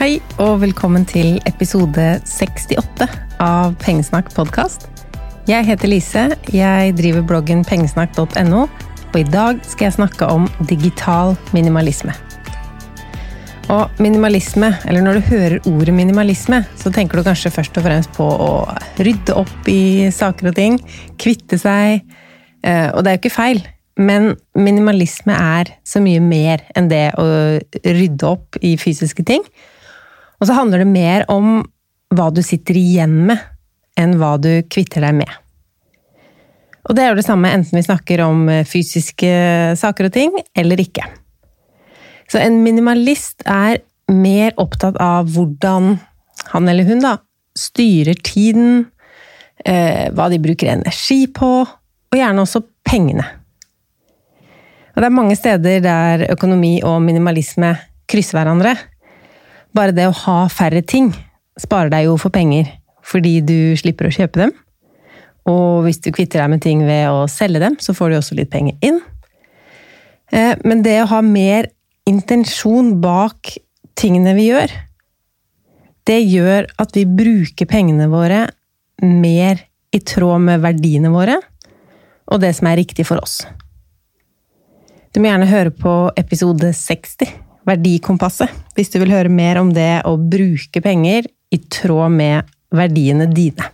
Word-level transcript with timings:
Hei 0.00 0.14
og 0.40 0.62
velkommen 0.62 1.02
til 1.04 1.34
episode 1.44 2.04
68 2.24 3.04
av 3.44 3.74
Pengesnakk 3.82 4.30
podkast. 4.32 4.86
Jeg 5.44 5.66
heter 5.66 5.90
Lise, 5.92 6.22
jeg 6.56 6.94
driver 6.96 7.26
bloggen 7.28 7.60
pengesnakk.no, 7.68 8.62
og 8.64 9.18
i 9.20 9.26
dag 9.28 9.58
skal 9.68 9.90
jeg 9.90 9.96
snakke 9.98 10.24
om 10.32 10.46
digital 10.70 11.34
minimalisme. 11.52 12.14
Og 13.68 14.00
minimalisme, 14.00 14.70
eller 14.88 15.04
når 15.04 15.18
du 15.18 15.28
hører 15.34 15.68
ordet 15.68 15.92
minimalisme, 15.98 16.62
så 16.80 16.88
tenker 16.96 17.20
du 17.20 17.26
kanskje 17.26 17.52
først 17.52 17.76
og 17.76 17.84
fremst 17.84 18.14
på 18.16 18.24
å 18.24 18.54
rydde 19.04 19.36
opp 19.36 19.68
i 19.68 20.08
saker 20.16 20.48
og 20.48 20.56
ting, 20.56 20.78
kvitte 21.20 21.58
seg, 21.60 22.06
eh, 22.64 22.88
og 22.88 23.04
det 23.04 23.12
er 23.12 23.18
jo 23.18 23.22
ikke 23.26 23.34
feil. 23.36 23.60
Men 24.00 24.32
minimalisme 24.56 25.36
er 25.36 25.74
så 25.84 26.00
mye 26.00 26.24
mer 26.24 26.64
enn 26.72 26.88
det 26.88 27.10
å 27.20 27.28
rydde 27.84 28.32
opp 28.32 28.56
i 28.64 28.78
fysiske 28.80 29.28
ting. 29.28 29.44
Og 30.40 30.48
så 30.48 30.56
handler 30.56 30.82
det 30.82 30.90
mer 30.90 31.26
om 31.32 31.60
hva 32.16 32.30
du 32.34 32.40
sitter 32.42 32.78
igjen 32.80 33.16
med, 33.28 33.38
enn 34.00 34.16
hva 34.18 34.34
du 34.40 34.50
kvitter 34.72 35.04
deg 35.04 35.20
med. 35.20 35.30
Og 36.88 36.96
det 36.96 37.04
er 37.04 37.12
jo 37.12 37.20
det 37.20 37.26
samme 37.26 37.50
enten 37.52 37.76
vi 37.76 37.84
snakker 37.84 38.22
om 38.24 38.46
eh, 38.48 38.66
fysiske 38.66 39.30
saker 39.78 40.08
og 40.08 40.14
ting, 40.14 40.32
eller 40.56 40.80
ikke. 40.80 41.04
Så 42.30 42.40
en 42.40 42.62
minimalist 42.64 43.44
er 43.44 43.82
mer 44.10 44.54
opptatt 44.58 44.96
av 45.02 45.28
hvordan 45.30 45.98
han 46.50 46.70
eller 46.70 46.88
hun 46.88 47.02
da 47.04 47.18
styrer 47.58 48.18
tiden, 48.24 48.86
eh, 49.64 50.08
hva 50.14 50.30
de 50.32 50.40
bruker 50.42 50.72
energi 50.72 51.26
på, 51.34 51.52
og 52.10 52.18
gjerne 52.18 52.42
også 52.42 52.64
pengene. 52.86 53.26
Og 54.90 55.02
det 55.02 55.06
er 55.06 55.14
mange 55.14 55.36
steder 55.38 55.82
der 55.84 56.26
økonomi 56.32 56.80
og 56.86 56.98
minimalisme 57.04 57.74
krysser 58.10 58.40
hverandre. 58.40 58.74
Bare 59.76 59.94
det 59.94 60.08
å 60.08 60.16
ha 60.24 60.40
færre 60.50 60.82
ting 60.82 61.12
sparer 61.60 61.92
deg 61.92 62.08
jo 62.08 62.16
for 62.20 62.32
penger, 62.34 62.68
fordi 63.06 63.38
du 63.44 63.76
slipper 63.78 64.08
å 64.08 64.14
kjøpe 64.14 64.42
dem. 64.42 64.52
Og 65.50 65.86
hvis 65.86 66.00
du 66.02 66.10
kvitter 66.14 66.42
deg 66.42 66.52
med 66.52 66.62
ting 66.64 66.84
ved 66.86 67.08
å 67.10 67.26
selge 67.30 67.62
dem, 67.62 67.78
så 67.80 67.94
får 67.96 68.10
du 68.10 68.18
også 68.18 68.38
litt 68.38 68.52
penger 68.52 68.76
inn. 68.84 69.00
Eh, 70.32 70.54
men 70.64 70.84
det 70.86 71.00
å 71.02 71.10
ha 71.10 71.20
mer 71.24 71.70
intensjon 72.08 72.96
bak 73.02 73.54
tingene 73.98 74.34
vi 74.36 74.50
gjør, 74.50 74.72
det 76.08 76.20
gjør 76.24 76.70
at 76.80 76.96
vi 76.96 77.04
bruker 77.06 77.68
pengene 77.70 78.08
våre 78.10 78.46
mer 79.04 79.60
i 79.94 80.00
tråd 80.06 80.42
med 80.46 80.62
verdiene 80.64 81.10
våre, 81.12 81.36
og 82.30 82.42
det 82.42 82.52
som 82.56 82.70
er 82.70 82.80
riktig 82.80 83.06
for 83.08 83.20
oss. 83.22 83.40
Du 85.10 85.18
må 85.18 85.30
gjerne 85.30 85.50
høre 85.50 85.72
på 85.74 85.94
episode 86.20 86.70
60 86.76 87.49
Verdikompasset, 87.70 88.50
hvis 88.74 88.90
du 88.92 88.98
vil 89.02 89.14
høre 89.14 89.30
mer 89.32 89.60
om 89.60 89.70
det 89.74 90.02
å 90.08 90.16
bruke 90.18 90.82
penger 90.82 91.28
i 91.54 91.60
tråd 91.70 92.14
med 92.14 92.50
verdiene 92.74 93.28
dine. 93.30 93.70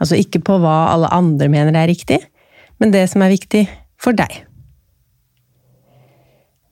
Altså 0.00 0.16
ikke 0.20 0.40
på 0.44 0.56
hva 0.60 0.92
alle 0.94 1.10
andre 1.12 1.50
mener 1.52 1.76
er 1.76 1.90
riktig, 1.90 2.20
men 2.80 2.92
det 2.92 3.04
som 3.12 3.24
er 3.24 3.34
viktig 3.34 3.66
for 4.00 4.16
deg. 4.16 4.42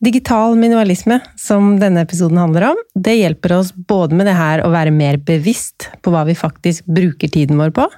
Digital 0.05 0.55
minimalisme, 0.55 1.19
som 1.37 1.73
denne 1.81 2.05
episoden 2.07 2.39
handler 2.39 2.69
om, 2.71 2.83
det 2.95 3.17
hjelper 3.19 3.57
oss 3.57 3.73
både 3.75 4.17
med 4.17 4.29
det 4.31 4.37
her 4.39 4.63
å 4.63 4.71
være 4.71 4.95
mer 4.95 5.19
bevisst 5.19 5.89
på 6.05 6.13
hva 6.15 6.23
vi 6.29 6.39
faktisk 6.39 6.87
bruker 6.87 7.33
tiden 7.35 7.59
vår 7.59 7.75
på, 7.75 7.89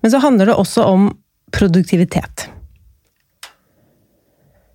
men 0.00 0.14
så 0.14 0.22
handler 0.22 0.48
det 0.48 0.56
også 0.56 0.86
om 0.88 1.10
produktivitet. 1.52 2.48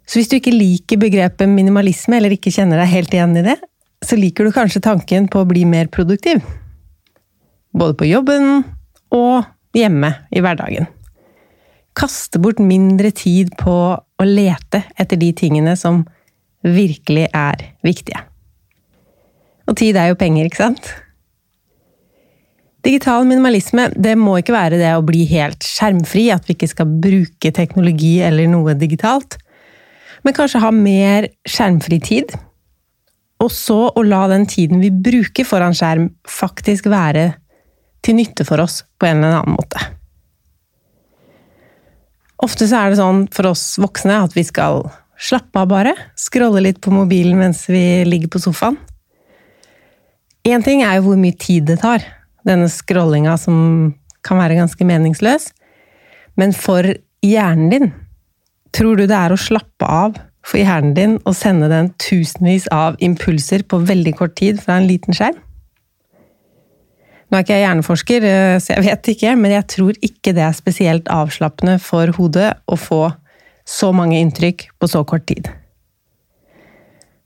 Så 0.08 0.20
hvis 0.20 0.30
du 0.32 0.38
ikke 0.38 0.54
liker 0.54 1.00
begrepet 1.00 1.50
minimalisme, 1.50 2.18
eller 2.18 2.36
ikke 2.36 2.52
kjenner 2.54 2.82
deg 2.82 2.92
helt 2.92 3.14
igjen 3.16 3.38
i 3.40 3.46
det, 3.46 3.58
så 4.04 4.18
liker 4.20 4.48
du 4.48 4.56
kanskje 4.56 4.84
tanken 4.84 5.30
på 5.32 5.42
å 5.42 5.48
bli 5.48 5.64
mer 5.70 5.88
produktiv. 5.92 6.44
Både 7.73 7.95
på 7.98 8.10
jobben 8.10 8.66
og 9.16 9.48
hjemme 9.77 10.11
i 10.33 10.44
hverdagen. 10.44 10.89
Kaste 11.98 12.42
bort 12.42 12.60
mindre 12.61 13.14
tid 13.16 13.54
på 13.60 13.77
å 13.95 14.27
lete 14.27 14.83
etter 15.00 15.20
de 15.22 15.32
tingene 15.38 15.76
som 15.80 16.04
virkelig 16.66 17.27
er 17.36 17.67
viktige. 17.86 18.23
Og 19.70 19.77
tid 19.80 19.98
er 20.00 20.11
jo 20.11 20.20
penger, 20.20 20.50
ikke 20.50 20.64
sant? 20.66 20.92
Digital 22.83 23.23
minimalisme 23.23 23.88
det 23.95 24.17
må 24.20 24.36
ikke 24.42 24.56
være 24.56 24.80
det 24.82 24.92
å 24.98 25.06
bli 25.06 25.23
helt 25.30 25.64
skjermfri, 25.64 26.27
at 26.33 26.50
vi 26.50 26.58
ikke 26.58 26.72
skal 26.73 26.89
bruke 27.06 27.54
teknologi 27.56 28.17
eller 28.26 28.50
noe 28.52 28.76
digitalt. 28.76 29.38
Men 30.23 30.36
kanskje 30.36 30.64
ha 30.64 30.72
mer 30.72 31.28
skjermfri 31.50 32.00
tid. 32.04 32.34
Og 33.44 33.52
så 33.52 33.80
å 33.92 34.04
la 34.08 34.26
den 34.32 34.45
tiden 34.48 34.80
vi 34.84 34.92
bruker 34.92 35.48
foran 35.48 35.76
skjerm, 35.76 36.10
faktisk 36.30 36.88
være 36.92 37.34
til 38.04 38.17
nytte 38.20 38.45
for 38.48 38.64
oss 38.64 38.82
på 39.00 39.08
en 39.10 39.23
eller 39.23 39.42
annen 39.42 39.58
måte. 39.58 39.82
Ofte 42.44 42.67
så 42.67 42.82
er 42.82 42.92
det 42.92 43.00
sånn 43.00 43.26
for 43.32 43.52
oss 43.52 43.78
voksne 43.80 44.17
at 44.26 44.36
vi 44.36 44.44
skal 44.48 44.83
slappe 45.20 45.62
av 45.62 45.70
bare. 45.72 45.94
Scrolle 46.20 46.64
litt 46.66 46.82
på 46.83 46.92
mobilen 46.92 47.39
mens 47.39 47.66
vi 47.72 48.04
ligger 48.08 48.32
på 48.33 48.42
sofaen. 48.44 48.80
Én 50.44 50.64
ting 50.64 50.83
er 50.83 50.98
jo 50.98 51.08
hvor 51.08 51.20
mye 51.20 51.36
tid 51.39 51.70
det 51.70 51.80
tar, 51.80 52.04
denne 52.44 52.67
scrollinga 52.67 53.38
som 53.39 53.94
kan 54.28 54.39
være 54.42 54.58
ganske 54.60 54.88
meningsløs. 54.88 55.52
Men 56.39 56.52
for 56.56 56.89
hjernen 57.23 57.72
din 57.72 57.94
Tror 58.73 58.98
du 58.98 59.06
det 59.06 59.16
er 59.17 59.34
å 59.34 59.39
slappe 59.39 59.86
av 59.86 60.17
for 60.44 60.60
hjernen 60.60 60.95
din 60.98 61.17
å 61.30 61.34
sende 61.38 61.70
den 61.72 61.92
tusenvis 62.02 62.66
av 62.73 62.98
impulser 63.06 63.64
på 63.70 63.80
veldig 63.86 64.16
kort 64.17 64.36
tid 64.39 64.61
fra 64.64 64.80
en 64.80 64.88
liten 64.89 65.16
skjerm? 65.16 65.38
Nå 67.30 67.38
er 67.38 67.45
ikke 67.45 67.56
jeg 67.58 67.66
hjerneforsker, 67.66 68.26
eh, 68.30 68.56
så 68.62 68.76
jeg 68.76 68.86
vet 68.86 69.10
ikke, 69.14 69.36
men 69.39 69.54
jeg 69.56 69.66
tror 69.73 70.00
ikke 70.06 70.33
det 70.38 70.44
er 70.45 70.58
spesielt 70.58 71.08
avslappende 71.10 71.80
for 71.82 72.12
hodet 72.17 72.52
å 72.70 72.78
få 72.78 73.08
så 73.66 73.89
mange 73.95 74.20
inntrykk 74.22 74.67
på 74.78 74.89
så 74.92 75.02
kort 75.08 75.26
tid. 75.30 75.48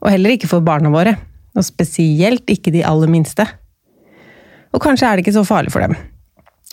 Og 0.04 0.12
heller 0.14 0.36
ikke 0.36 0.48
for 0.52 0.64
barna 0.64 0.92
våre, 0.94 1.18
og 1.58 1.66
spesielt 1.66 2.48
ikke 2.54 2.72
de 2.76 2.86
aller 2.88 3.12
minste. 3.12 3.48
Og 4.72 4.84
kanskje 4.84 5.10
er 5.10 5.18
det 5.18 5.26
ikke 5.26 5.40
så 5.40 5.48
farlig 5.48 5.74
for 5.74 5.84
dem. 5.84 5.98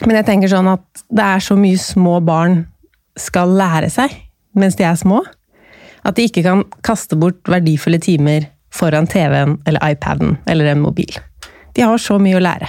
Men 0.04 0.18
jeg 0.18 0.28
tenker 0.28 0.50
sånn 0.50 0.68
at 0.68 1.04
det 1.08 1.24
er 1.24 1.42
så 1.42 1.56
mye 1.58 1.80
små 1.80 2.18
barn 2.26 2.64
skal 3.18 3.54
lære 3.54 3.90
seg 3.94 4.14
mens 4.58 4.78
de 4.78 4.86
er 4.86 4.98
små. 4.98 5.22
At 6.04 6.18
de 6.18 6.26
ikke 6.28 6.44
kan 6.44 6.64
kaste 6.84 7.16
bort 7.18 7.40
verdifulle 7.48 8.00
timer 8.02 8.48
foran 8.74 9.08
TV-en 9.10 9.58
eller 9.66 9.94
iPaden 9.94 10.38
eller 10.50 10.72
en 10.72 10.82
mobil. 10.84 11.14
De 11.74 11.82
har 11.82 11.98
så 11.98 12.18
mye 12.22 12.38
å 12.38 12.42
lære. 12.42 12.68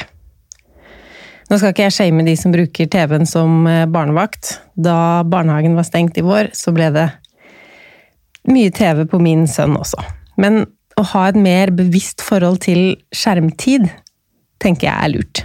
Nå 1.46 1.60
skal 1.60 1.76
ikke 1.76 1.86
jeg 1.86 1.94
shame 1.94 2.26
de 2.26 2.34
som 2.40 2.54
bruker 2.54 2.90
TV-en 2.90 3.28
som 3.30 3.68
eh, 3.70 3.86
barnevakt. 3.90 4.56
Da 4.74 5.24
barnehagen 5.30 5.76
var 5.78 5.86
stengt 5.86 6.18
i 6.18 6.26
vår, 6.26 6.50
så 6.58 6.74
ble 6.74 6.90
det 6.96 7.06
mye 8.50 8.72
TV 8.74 9.04
på 9.10 9.20
min 9.22 9.46
sønn 9.50 9.78
også. 9.78 10.02
Men 10.42 10.64
å 10.98 11.04
ha 11.12 11.28
et 11.30 11.38
mer 11.38 11.74
bevisst 11.76 12.24
forhold 12.26 12.64
til 12.66 12.96
skjermtid 13.14 13.90
tenker 14.64 14.88
jeg 14.90 14.96
er 14.96 15.14
lurt. 15.14 15.44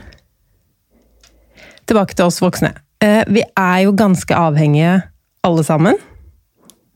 Tilbake 1.91 2.17
til 2.17 2.31
oss 2.31 2.41
voksne. 2.41 2.73
Eh, 3.03 3.25
vi 3.29 3.45
er 3.45 3.79
jo 3.85 3.97
ganske 3.97 4.37
avhengige, 4.37 5.01
alle 5.45 5.65
sammen, 5.65 5.97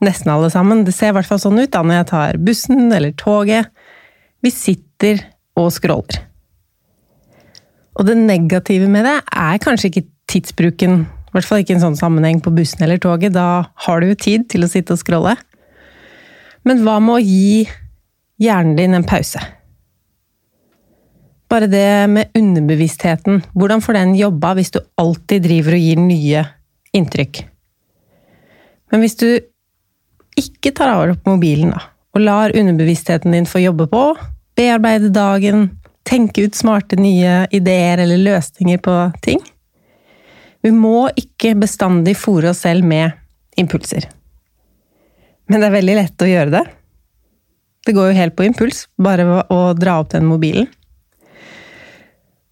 Nesten 0.02 0.32
alle 0.32 0.50
sammen. 0.50 0.82
Det 0.86 0.94
ser 0.96 1.12
i 1.12 1.16
hvert 1.16 1.28
fall 1.28 1.42
sånn 1.42 1.60
ut 1.60 1.72
da 1.72 1.82
når 1.84 2.00
jeg 2.00 2.10
tar 2.10 2.40
bussen 2.42 2.88
eller 2.92 3.14
toget. 3.20 3.70
Vi 4.44 4.52
sitter 4.52 5.22
og 5.58 5.70
scroller. 5.72 6.24
Og 7.94 8.08
det 8.08 8.16
negative 8.18 8.88
med 8.90 9.06
det 9.06 9.18
er 9.22 9.60
kanskje 9.62 9.90
ikke 9.92 10.08
tidsbruken, 10.30 11.04
i 11.04 11.34
hvert 11.36 11.46
fall 11.46 11.62
ikke 11.62 11.76
en 11.76 11.84
sånn 11.84 11.98
sammenheng 11.98 12.40
på 12.42 12.52
bussen 12.54 12.82
eller 12.82 12.98
toget. 12.98 13.36
Da 13.36 13.66
har 13.86 14.00
du 14.00 14.10
jo 14.10 14.18
tid 14.18 14.48
til 14.50 14.66
å 14.66 14.70
sitte 14.70 14.96
og 14.96 15.02
scrolle. 15.02 15.36
Men 16.66 16.82
hva 16.82 16.98
med 17.02 17.20
å 17.20 17.22
gi 17.22 17.68
hjernen 18.42 18.74
din 18.78 18.98
en 18.98 19.06
pause? 19.06 19.42
Bare 21.52 21.68
det 21.70 21.86
med 22.10 22.34
underbevisstheten. 22.34 23.42
Hvordan 23.54 23.82
får 23.84 23.98
den 23.98 24.14
jobba 24.18 24.54
hvis 24.58 24.72
du 24.74 24.80
alltid 24.98 25.44
driver 25.44 25.76
og 25.76 25.84
gir 25.86 26.00
nye 26.00 26.46
inntrykk? 26.96 27.44
Men 28.90 29.04
hvis 29.04 29.18
du 29.20 29.28
ikke 30.40 30.72
tar 30.74 30.92
av 30.92 31.02
deg 31.04 31.16
opp 31.16 31.28
mobilen, 31.28 31.72
da, 31.74 31.82
og 32.14 32.22
lar 32.24 32.54
underbevisstheten 32.56 33.34
din 33.34 33.48
få 33.48 33.62
jobbe 33.62 33.86
på, 33.90 34.04
bearbeide 34.58 35.10
dagen, 35.14 35.68
tenke 36.04 36.44
ut 36.44 36.56
smarte 36.56 36.98
nye 37.00 37.44
ideer 37.54 38.02
eller 38.04 38.20
løsninger 38.22 38.80
på 38.84 38.96
ting. 39.24 39.40
Vi 40.64 40.72
må 40.72 41.08
ikke 41.18 41.54
bestandig 41.60 42.16
fòre 42.16 42.52
oss 42.52 42.62
selv 42.64 42.86
med 42.88 43.12
impulser. 43.60 44.06
Men 45.48 45.60
det 45.60 45.68
er 45.68 45.76
veldig 45.76 45.96
lett 45.98 46.24
å 46.24 46.28
gjøre 46.28 46.54
det. 46.54 46.64
Det 47.84 47.92
går 47.92 48.10
jo 48.10 48.16
helt 48.16 48.36
på 48.36 48.46
impuls, 48.46 48.86
bare 48.96 49.42
å 49.52 49.60
dra 49.76 49.98
opp 50.00 50.14
den 50.14 50.24
mobilen. 50.28 50.70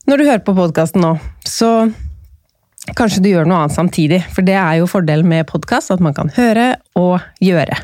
Når 0.09 0.19
du 0.19 0.27
hører 0.27 0.43
på 0.45 0.55
podkasten 0.57 1.05
nå, 1.05 1.15
så 1.47 1.71
Kanskje 2.93 3.23
du 3.25 3.31
gjør 3.31 3.49
noe 3.49 3.63
annet 3.63 3.75
samtidig, 3.77 4.21
for 4.35 4.45
det 4.45 4.57
er 4.59 4.81
jo 4.83 4.91
fordelen 4.91 5.29
med 5.31 5.47
podkast, 5.49 5.93
at 5.95 6.03
man 6.05 6.13
kan 6.17 6.29
høre 6.37 6.75
og 6.99 7.23
gjøre. 7.41 7.79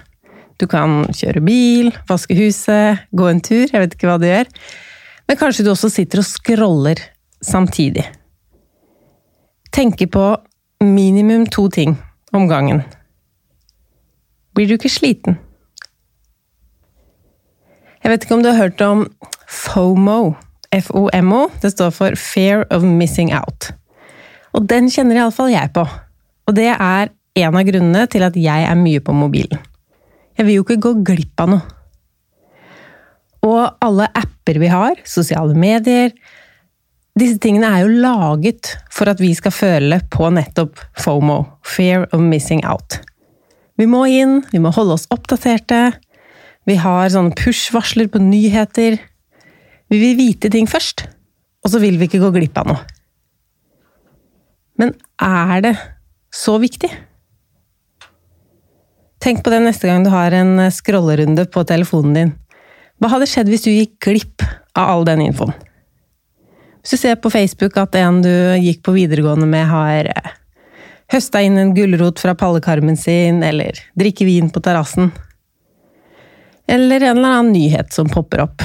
Du 0.60 0.66
kan 0.68 1.06
kjøre 1.14 1.40
bil, 1.46 1.92
vaske 2.10 2.36
huset, 2.36 3.06
gå 3.16 3.28
en 3.30 3.40
tur, 3.40 3.64
jeg 3.70 3.80
vet 3.80 3.94
ikke 3.94 4.10
hva 4.10 4.18
du 4.20 4.26
gjør. 4.28 4.50
Men 5.28 5.40
kanskje 5.40 5.64
du 5.64 5.72
også 5.72 5.90
sitter 5.92 6.20
og 6.20 6.28
scroller 6.28 7.00
samtidig. 7.44 8.04
Tenke 9.72 10.08
på 10.10 10.26
minimum 10.84 11.46
to 11.46 11.68
ting 11.72 11.96
om 12.36 12.48
gangen. 12.50 12.82
Blir 14.56 14.68
du 14.68 14.76
ikke 14.76 14.92
sliten? 14.92 15.38
Jeg 18.02 18.12
vet 18.12 18.24
ikke 18.24 18.38
om 18.38 18.44
du 18.44 18.50
har 18.50 18.60
hørt 18.60 18.82
om 18.84 19.06
FOMO. 19.48 20.34
FOMO. 20.74 21.42
Det 21.62 21.72
står 21.72 21.90
for 21.96 22.16
Fear 22.18 22.66
of 22.70 22.82
Missing 22.82 23.32
Out. 23.36 23.72
Og 24.56 24.66
den 24.68 24.88
kjenner 24.92 25.20
iallfall 25.20 25.52
jeg 25.52 25.72
på. 25.74 25.84
Og 26.48 26.56
det 26.56 26.70
er 26.72 27.10
en 27.38 27.58
av 27.58 27.66
grunnene 27.68 28.06
til 28.10 28.24
at 28.26 28.36
jeg 28.38 28.68
er 28.68 28.78
mye 28.78 29.02
på 29.04 29.14
mobilen. 29.16 29.60
Jeg 30.38 30.46
vil 30.46 30.60
jo 30.60 30.64
ikke 30.64 30.80
gå 30.82 30.94
glipp 31.06 31.42
av 31.42 31.52
noe. 31.52 31.74
Og 33.46 33.62
alle 33.84 34.08
apper 34.18 34.58
vi 34.58 34.70
har, 34.70 34.98
sosiale 35.06 35.54
medier 35.54 36.14
Disse 37.18 37.40
tingene 37.42 37.66
er 37.66 37.82
jo 37.82 38.00
laget 38.04 38.76
for 38.94 39.10
at 39.10 39.18
vi 39.18 39.32
skal 39.34 39.50
føle 39.50 39.96
på 40.12 40.28
nettopp 40.30 40.78
FOMO, 41.02 41.40
fear 41.66 42.04
of 42.14 42.22
missing 42.22 42.60
out. 42.62 43.00
Vi 43.78 43.88
må 43.90 44.04
inn, 44.06 44.44
vi 44.52 44.60
må 44.62 44.70
holde 44.74 44.94
oss 44.94 45.08
oppdaterte. 45.14 45.96
Vi 46.68 46.76
har 46.78 47.10
sånne 47.10 47.34
push-varsler 47.38 48.10
på 48.12 48.22
nyheter. 48.22 49.00
Vi 49.90 49.98
vil 49.98 50.14
vite 50.18 50.50
ting 50.52 50.68
først, 50.70 51.08
og 51.64 51.72
så 51.72 51.82
vil 51.82 51.98
vi 51.98 52.06
ikke 52.06 52.22
gå 52.22 52.30
glipp 52.36 52.60
av 52.62 52.70
noe. 52.70 52.97
Men 54.78 54.94
er 55.20 55.62
det 55.64 55.74
så 56.34 56.56
viktig? 56.62 56.90
Tenk 59.18 59.42
på 59.42 59.50
det 59.50 59.60
neste 59.64 59.88
gang 59.90 60.04
du 60.06 60.12
har 60.14 60.34
en 60.34 60.58
eh, 60.62 60.74
scrollerunde 60.74 61.48
på 61.50 61.64
telefonen 61.66 62.14
din. 62.14 62.34
Hva 62.98 63.10
hadde 63.12 63.26
skjedd 63.30 63.50
hvis 63.50 63.66
du 63.66 63.72
gikk 63.72 63.98
glipp 64.06 64.44
av 64.78 64.92
all 64.92 65.06
den 65.08 65.24
infoen? 65.26 65.54
Hvis 66.82 66.94
du 66.94 67.00
ser 67.02 67.18
på 67.20 67.30
Facebook 67.34 67.76
at 67.80 67.96
en 67.98 68.22
du 68.22 68.30
gikk 68.62 68.84
på 68.86 68.94
videregående 68.94 69.48
med, 69.50 69.66
har 69.70 70.10
eh, 70.14 70.30
høsta 71.12 71.42
inn 71.42 71.58
en 71.58 71.74
gulrot 71.74 72.22
fra 72.22 72.36
pallekarmen 72.38 72.98
sin, 72.98 73.42
eller 73.42 73.80
drikker 73.98 74.28
vin 74.28 74.52
på 74.54 74.62
terrassen. 74.62 75.10
Eller 76.68 77.02
en 77.02 77.18
eller 77.18 77.40
annen 77.40 77.54
nyhet 77.56 77.90
som 77.96 78.10
popper 78.12 78.44
opp. 78.44 78.62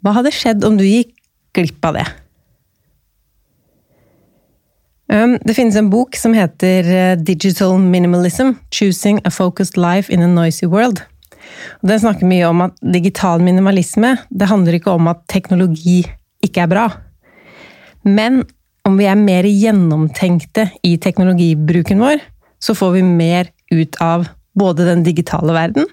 Hva 0.00 0.14
hadde 0.16 0.32
skjedd 0.32 0.64
om 0.64 0.78
du 0.78 0.86
gikk 0.86 1.12
glipp 1.58 1.84
av 1.84 2.00
det? 2.00 2.06
Um, 5.08 5.38
det 5.40 5.54
finnes 5.56 5.76
en 5.76 5.88
bok 5.88 6.16
som 6.20 6.34
heter 6.36 6.88
uh, 6.92 7.14
Digital 7.16 7.78
Minimalism– 7.80 8.52
Choosing 8.70 9.22
a 9.24 9.30
Focused 9.30 9.80
Life 9.80 10.12
in 10.12 10.22
a 10.22 10.28
Noisy 10.28 10.66
World. 10.68 11.00
Den 11.80 12.00
snakker 12.00 12.28
mye 12.28 12.44
om 12.44 12.60
at 12.66 12.76
digital 12.92 13.40
minimalisme 13.40 14.18
det 14.28 14.50
handler 14.50 14.76
ikke 14.76 14.92
om 14.92 15.08
at 15.08 15.22
teknologi 15.32 16.02
ikke 16.44 16.66
er 16.66 16.70
bra. 16.70 16.86
Men 18.04 18.42
om 18.84 19.00
vi 19.00 19.08
er 19.08 19.16
mer 19.16 19.48
gjennomtenkte 19.48 20.68
i 20.84 20.96
teknologibruken 21.00 22.04
vår, 22.04 22.20
så 22.60 22.76
får 22.76 22.98
vi 22.98 23.04
mer 23.08 23.48
ut 23.72 23.96
av 24.04 24.28
både 24.58 24.90
den 24.90 25.04
digitale 25.06 25.56
verden 25.56 25.88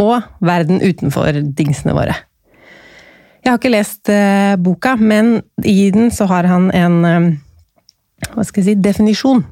og 0.00 0.24
verden 0.40 0.80
utenfor 0.80 1.36
dingsene 1.56 1.94
våre. 1.96 2.16
Jeg 3.44 3.52
har 3.52 3.60
ikke 3.60 3.76
lest 3.76 4.08
uh, 4.08 4.56
boka, 4.56 4.96
men 4.96 5.42
i 5.60 5.90
den 5.92 6.08
så 6.08 6.24
har 6.30 6.48
han 6.48 6.70
en 6.72 7.02
um, 7.04 7.34
hva 8.32 8.44
skal 8.46 8.62
jeg 8.62 8.72
si, 8.72 8.80
definisjon 8.82 9.44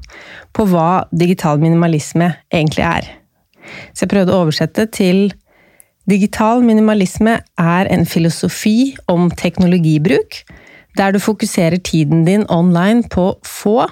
på 0.55 0.65
hva 0.71 1.05
digital 1.11 1.61
minimalisme 1.61 2.31
egentlig 2.53 2.85
er. 2.87 3.09
Så 3.93 4.05
jeg 4.05 4.13
prøvde 4.13 4.33
å 4.33 4.43
oversette 4.43 4.89
til 4.91 5.29
Digital 6.09 6.59
minimalisme 6.67 7.37
er 7.55 7.87
en 7.87 8.01
filosofi 8.03 8.91
om 9.07 9.29
teknologibruk, 9.39 10.41
der 10.99 11.13
du 11.15 11.19
fokuserer 11.23 11.79
tiden 11.79 12.25
din 12.27 12.43
online 12.51 13.07
på 13.07 13.29
få, 13.47 13.85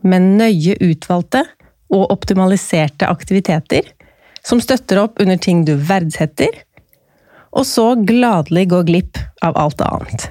men 0.00 0.38
nøye 0.38 0.78
utvalgte 0.80 1.44
og 1.92 2.08
optimaliserte 2.14 3.08
aktiviteter, 3.08 3.84
som 4.40 4.62
støtter 4.64 5.02
opp 5.02 5.20
under 5.20 5.36
ting 5.36 5.66
du 5.68 5.74
verdsetter, 5.76 6.56
og 7.52 7.68
så 7.68 7.92
gladelig 8.00 8.64
går 8.72 8.88
glipp 8.88 9.20
av 9.44 9.60
alt 9.60 9.84
annet. 9.84 10.30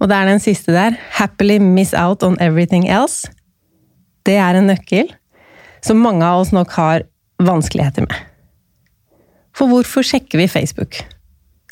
Og 0.00 0.08
det 0.08 0.16
er 0.16 0.30
den 0.30 0.40
siste 0.40 0.72
der. 0.72 0.96
Happily 1.18 1.58
miss 1.60 1.92
out 1.94 2.24
on 2.24 2.38
everything 2.40 2.88
else. 2.88 3.28
Det 4.24 4.38
er 4.40 4.56
en 4.56 4.70
nøkkel 4.70 5.12
som 5.84 6.00
mange 6.00 6.24
av 6.24 6.42
oss 6.42 6.52
nok 6.52 6.72
har 6.76 7.04
vanskeligheter 7.40 8.04
med. 8.04 8.16
For 9.56 9.68
hvorfor 9.68 10.04
sjekker 10.06 10.40
vi 10.40 10.48
Facebook? 10.48 11.02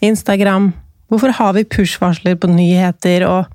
Instagram? 0.05 0.73
Hvorfor 1.09 1.33
har 1.33 1.55
vi 1.57 1.65
push-varsler 1.65 2.37
på 2.41 2.51
nyheter 2.53 3.25
og 3.29 3.49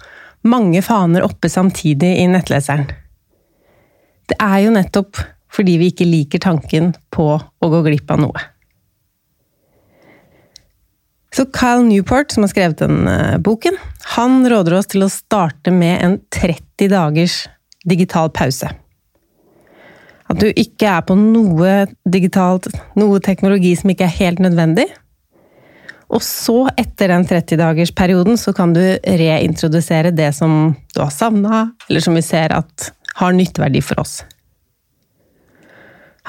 mange 0.46 0.82
faner 0.86 1.26
oppe 1.26 1.50
samtidig 1.50 2.16
i 2.22 2.28
nettleseren? 2.30 2.88
Det 4.30 4.38
er 4.42 4.64
jo 4.66 4.74
nettopp 4.74 5.22
fordi 5.54 5.78
vi 5.78 5.92
ikke 5.92 6.10
liker 6.10 6.42
tanken 6.42 6.94
på 7.14 7.28
å 7.38 7.70
gå 7.70 7.84
glipp 7.86 8.10
av 8.14 8.24
noe. 8.24 8.42
Så 11.34 11.46
Kyle 11.50 11.82
Newport, 11.88 12.32
som 12.32 12.46
har 12.46 12.52
skrevet 12.52 12.78
den 12.84 13.08
uh, 13.10 13.38
boken, 13.42 13.78
han 14.16 14.44
råder 14.50 14.78
oss 14.78 14.92
til 14.92 15.06
å 15.06 15.10
starte 15.10 15.74
med 15.74 16.04
en 16.06 16.18
30 16.36 16.92
dagers 16.94 17.38
digital 17.90 18.30
pause. 18.30 18.70
At 20.30 20.40
du 20.40 20.50
ikke 20.50 20.92
er 20.92 21.02
på 21.06 21.18
noe 21.18 21.88
digitalt, 22.10 22.70
noe 23.00 23.22
teknologi 23.24 23.74
som 23.80 23.92
ikke 23.92 24.06
er 24.06 24.20
helt 24.20 24.44
nødvendig. 24.46 24.86
Og 26.14 26.22
så, 26.22 26.68
etter 26.78 27.10
den 27.10 27.26
30-dagersperioden, 27.26 28.38
så 28.38 28.54
kan 28.54 28.76
du 28.76 28.82
reintrodusere 29.02 30.14
det 30.14 30.30
som 30.38 30.76
du 30.94 31.02
har 31.02 31.12
savna, 31.14 31.64
eller 31.90 32.06
som 32.06 32.14
vi 32.14 32.22
ser 32.26 32.54
at 32.54 32.92
har 33.18 33.34
nytteverdi 33.34 33.82
for 33.82 34.04
oss. 34.04 34.20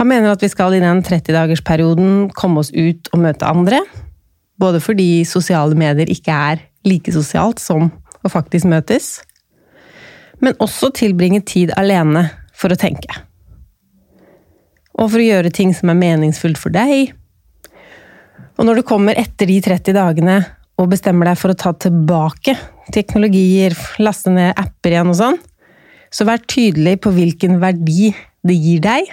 Han 0.01 0.09
mener 0.11 0.33
at 0.33 0.43
vi 0.43 0.51
skal 0.51 0.75
i 0.75 0.83
den 0.83 1.05
30-dagersperioden 1.05 2.33
komme 2.35 2.65
oss 2.65 2.73
ut 2.73 3.13
og 3.13 3.23
møte 3.27 3.47
andre, 3.47 3.83
både 4.61 4.81
fordi 4.83 5.25
sosiale 5.29 5.77
medier 5.79 6.11
ikke 6.11 6.35
er 6.35 6.65
like 6.87 7.13
sosialt 7.15 7.63
som 7.63 7.91
å 8.25 8.31
faktisk 8.33 8.69
møtes, 8.71 9.19
men 10.43 10.57
også 10.63 10.91
tilbringe 10.97 11.43
tid 11.47 11.73
alene 11.79 12.27
for 12.55 12.73
å 12.73 12.79
tenke. 12.79 13.11
Og 14.95 15.11
for 15.11 15.21
å 15.21 15.27
gjøre 15.27 15.53
ting 15.55 15.73
som 15.75 15.91
er 15.91 15.99
meningsfullt 15.99 16.61
for 16.61 16.75
deg. 16.75 17.15
Og 18.55 18.67
når 18.67 18.79
du 18.79 18.87
kommer 18.87 19.19
etter 19.19 19.51
de 19.51 19.59
30 19.65 19.97
dagene 19.97 20.37
og 20.79 20.91
bestemmer 20.93 21.31
deg 21.31 21.41
for 21.41 21.51
å 21.51 21.59
ta 21.59 21.73
tilbake 21.75 22.55
teknologier, 22.95 23.75
laste 24.03 24.31
ned 24.35 24.55
apper 24.61 24.95
igjen 24.95 25.11
og 25.11 25.19
sånn, 25.19 25.41
så 26.15 26.27
vær 26.29 26.43
tydelig 26.47 27.01
på 27.03 27.11
hvilken 27.15 27.59
verdi 27.63 28.13
det 28.47 28.55
gir 28.55 28.83
deg, 28.85 29.09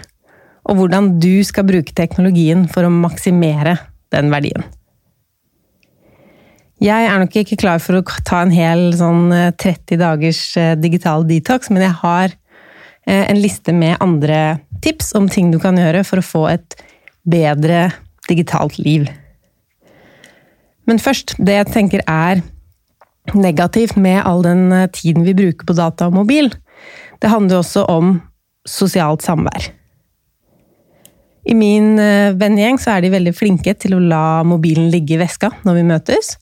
og 0.70 0.78
hvordan 0.78 1.16
du 1.22 1.42
skal 1.48 1.66
bruke 1.66 1.96
teknologien 1.98 2.68
for 2.70 2.86
å 2.86 2.94
maksimere 2.94 3.80
den 4.14 4.30
verdien. 4.34 4.68
Jeg 6.82 7.06
er 7.06 7.20
nok 7.22 7.36
ikke 7.38 7.60
klar 7.62 7.82
for 7.82 8.00
å 8.00 8.22
ta 8.26 8.40
en 8.42 8.54
hel 8.54 8.88
sånn 8.98 9.30
30 9.30 9.94
eh, 9.94 10.00
dagers 10.02 10.40
eh, 10.58 10.72
digital 10.82 11.28
detox, 11.30 11.70
men 11.70 11.84
jeg 11.86 11.94
har 12.00 12.32
eh, 13.06 13.22
en 13.22 13.38
liste 13.38 13.76
med 13.78 14.02
andre 14.02 14.58
tips 14.82 15.12
om 15.20 15.28
ting 15.30 15.52
du 15.54 15.60
kan 15.62 15.78
gjøre 15.78 16.02
for 16.08 16.18
å 16.18 16.26
få 16.26 16.42
et 16.56 16.80
bedre 17.30 17.92
digitalt 18.26 18.80
liv. 18.82 19.06
Men 20.90 20.98
først, 20.98 21.36
det 21.38 21.60
jeg 21.60 21.70
tenker 21.70 22.02
er 22.10 22.42
negativt 23.38 23.94
med 24.02 24.24
all 24.26 24.42
den 24.42 24.74
tiden 24.96 25.28
vi 25.28 25.38
bruker 25.38 25.70
på 25.70 25.78
data 25.78 26.10
og 26.10 26.18
mobil, 26.18 26.50
det 27.22 27.30
handler 27.30 27.62
også 27.62 27.86
om 27.94 28.16
sosialt 28.66 29.22
samvær. 29.22 29.70
I 31.42 31.56
min 31.58 31.96
eh, 32.00 32.34
vennegjeng 32.38 32.78
så 32.82 32.96
er 32.96 33.06
de 33.06 33.14
veldig 33.14 33.34
flinke 33.34 33.74
til 33.82 33.96
å 33.98 34.02
la 34.04 34.42
mobilen 34.46 34.92
ligge 34.94 35.16
i 35.16 35.22
veska 35.22 35.50
når 35.66 35.80
vi 35.80 35.86
møtes. 35.90 36.36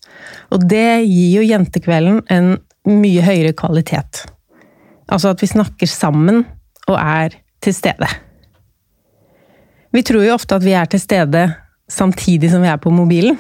Og 0.52 0.66
det 0.68 1.06
gir 1.06 1.40
jo 1.40 1.46
jentekvelden 1.48 2.24
en 2.34 2.58
mye 2.90 3.24
høyere 3.24 3.54
kvalitet. 3.56 4.26
Altså 5.10 5.32
at 5.34 5.44
vi 5.44 5.52
snakker 5.52 5.90
sammen 5.90 6.44
og 6.90 6.98
er 6.98 7.38
til 7.64 7.76
stede. 7.76 8.10
Vi 9.96 10.04
tror 10.06 10.26
jo 10.26 10.36
ofte 10.36 10.60
at 10.60 10.66
vi 10.66 10.76
er 10.78 10.90
til 10.90 11.02
stede 11.02 11.48
samtidig 11.90 12.52
som 12.52 12.62
vi 12.64 12.70
er 12.70 12.82
på 12.82 12.94
mobilen. 12.94 13.40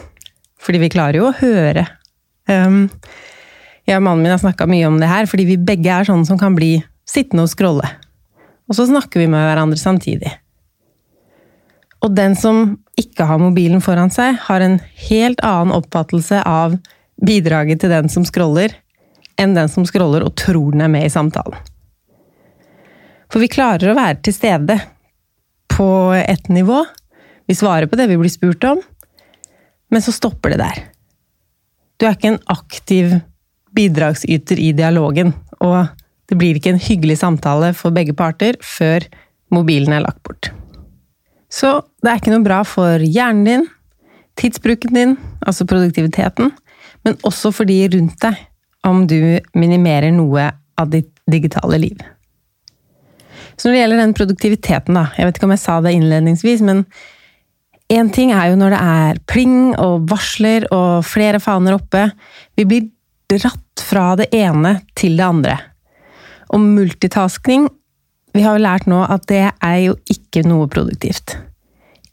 Fordi 0.59 0.81
vi 0.81 0.91
klarer 0.91 1.19
jo 1.19 1.29
å 1.29 1.35
høre. 1.39 1.85
Um, 2.49 2.87
jeg 3.87 3.99
og 3.99 4.03
mannen 4.05 4.25
min 4.25 4.33
har 4.33 4.41
snakka 4.41 4.67
mye 4.69 4.87
om 4.89 4.97
det 4.99 5.07
her, 5.09 5.27
fordi 5.29 5.45
vi 5.47 5.61
begge 5.69 5.93
er 5.93 6.07
sånne 6.07 6.27
som 6.27 6.39
kan 6.41 6.57
bli 6.57 6.77
sittende 7.07 7.45
og 7.45 7.51
scrolle. 7.53 7.87
Og 8.69 8.77
så 8.77 8.85
snakker 8.89 9.21
vi 9.21 9.29
med 9.31 9.45
hverandre 9.47 9.79
samtidig. 9.79 10.33
Og 11.99 12.13
den 12.15 12.35
som 12.39 12.77
ikke 12.99 13.27
har 13.27 13.41
mobilen 13.41 13.81
foran 13.83 14.11
seg, 14.13 14.37
har 14.45 14.63
en 14.63 14.77
helt 15.09 15.41
annen 15.43 15.75
oppfattelse 15.75 16.41
av 16.47 16.77
bidraget 17.25 17.81
til 17.81 17.91
den 17.91 18.07
som 18.11 18.25
scroller, 18.27 18.73
enn 19.39 19.55
den 19.55 19.71
som 19.71 19.87
scroller 19.87 20.23
og 20.23 20.35
tror 20.39 20.75
den 20.75 20.85
er 20.85 20.91
med 20.91 21.07
i 21.07 21.11
samtalen. 21.11 21.57
For 23.29 23.43
vi 23.43 23.51
klarer 23.51 23.91
å 23.91 23.97
være 23.97 24.21
til 24.25 24.35
stede 24.35 24.79
på 25.69 25.89
ett 26.17 26.49
nivå. 26.49 26.81
Vi 27.47 27.57
svarer 27.57 27.89
på 27.89 27.99
det 27.99 28.07
vi 28.09 28.17
blir 28.19 28.31
spurt 28.31 28.63
om, 28.67 28.81
men 29.89 30.03
så 30.05 30.13
stopper 30.15 30.53
det 30.53 30.61
der. 30.63 30.81
Du 31.99 32.07
er 32.07 32.15
ikke 32.15 32.33
en 32.33 32.43
aktiv 32.49 33.17
bidragsyter 33.75 34.59
i 34.59 34.71
dialogen, 34.75 35.33
og 35.59 35.91
det 36.29 36.37
blir 36.39 36.57
ikke 36.57 36.73
en 36.73 36.81
hyggelig 36.81 37.19
samtale 37.21 37.73
for 37.77 37.93
begge 37.93 38.15
parter 38.17 38.57
før 38.65 39.05
mobilen 39.53 39.93
er 39.93 40.05
lagt 40.05 40.23
bort. 40.25 40.51
Så 41.49 41.79
det 42.03 42.11
er 42.11 42.21
ikke 42.21 42.33
noe 42.33 42.45
bra 42.45 42.61
for 42.67 43.01
hjernen 43.01 43.47
din, 43.47 43.67
tidsbruken 44.39 44.95
din, 44.95 45.15
altså 45.41 45.65
produktiviteten, 45.67 46.53
men 47.05 47.17
også 47.27 47.51
for 47.55 47.69
de 47.69 47.81
rundt 47.95 48.19
deg, 48.23 48.37
om 48.87 49.03
du 49.09 49.39
minimerer 49.57 50.13
noe 50.15 50.45
av 50.79 50.91
ditt 50.93 51.11
digitale 51.29 51.81
liv. 51.81 51.97
Så 53.59 53.67
når 53.67 53.73
det 53.73 53.79
gjelder 53.81 53.99
den 53.99 54.15
produktiviteten, 54.15 54.95
da, 54.95 55.09
jeg 55.17 55.27
vet 55.27 55.39
ikke 55.39 55.49
om 55.49 55.55
jeg 55.55 55.63
sa 55.65 55.79
det 55.83 55.95
innledningsvis, 55.97 56.61
men 56.63 56.85
én 57.91 58.11
ting 58.15 58.31
er 58.31 58.51
jo 58.51 58.59
når 58.61 58.75
det 58.75 58.79
er 58.93 59.19
pling 59.27 59.57
og 59.81 60.05
varsler 60.11 60.69
og 60.71 61.03
flere 61.07 61.41
faner 61.43 61.75
oppe. 61.75 62.05
Vi 62.55 62.67
blir 62.69 62.87
dratt 63.29 63.83
fra 63.83 64.13
det 64.19 64.29
ene 64.35 64.77
til 64.97 65.17
det 65.19 65.25
andre. 65.25 65.57
Og 66.53 66.63
multitasking 66.63 67.67
Vi 68.29 68.43
har 68.45 68.53
jo 68.55 68.61
lært 68.61 68.85
nå 68.85 68.99
at 69.09 69.23
det 69.25 69.47
er 69.49 69.77
jo 69.81 69.95
ikke 70.05 70.18
noe 70.47 70.67
produktivt. 70.71 71.37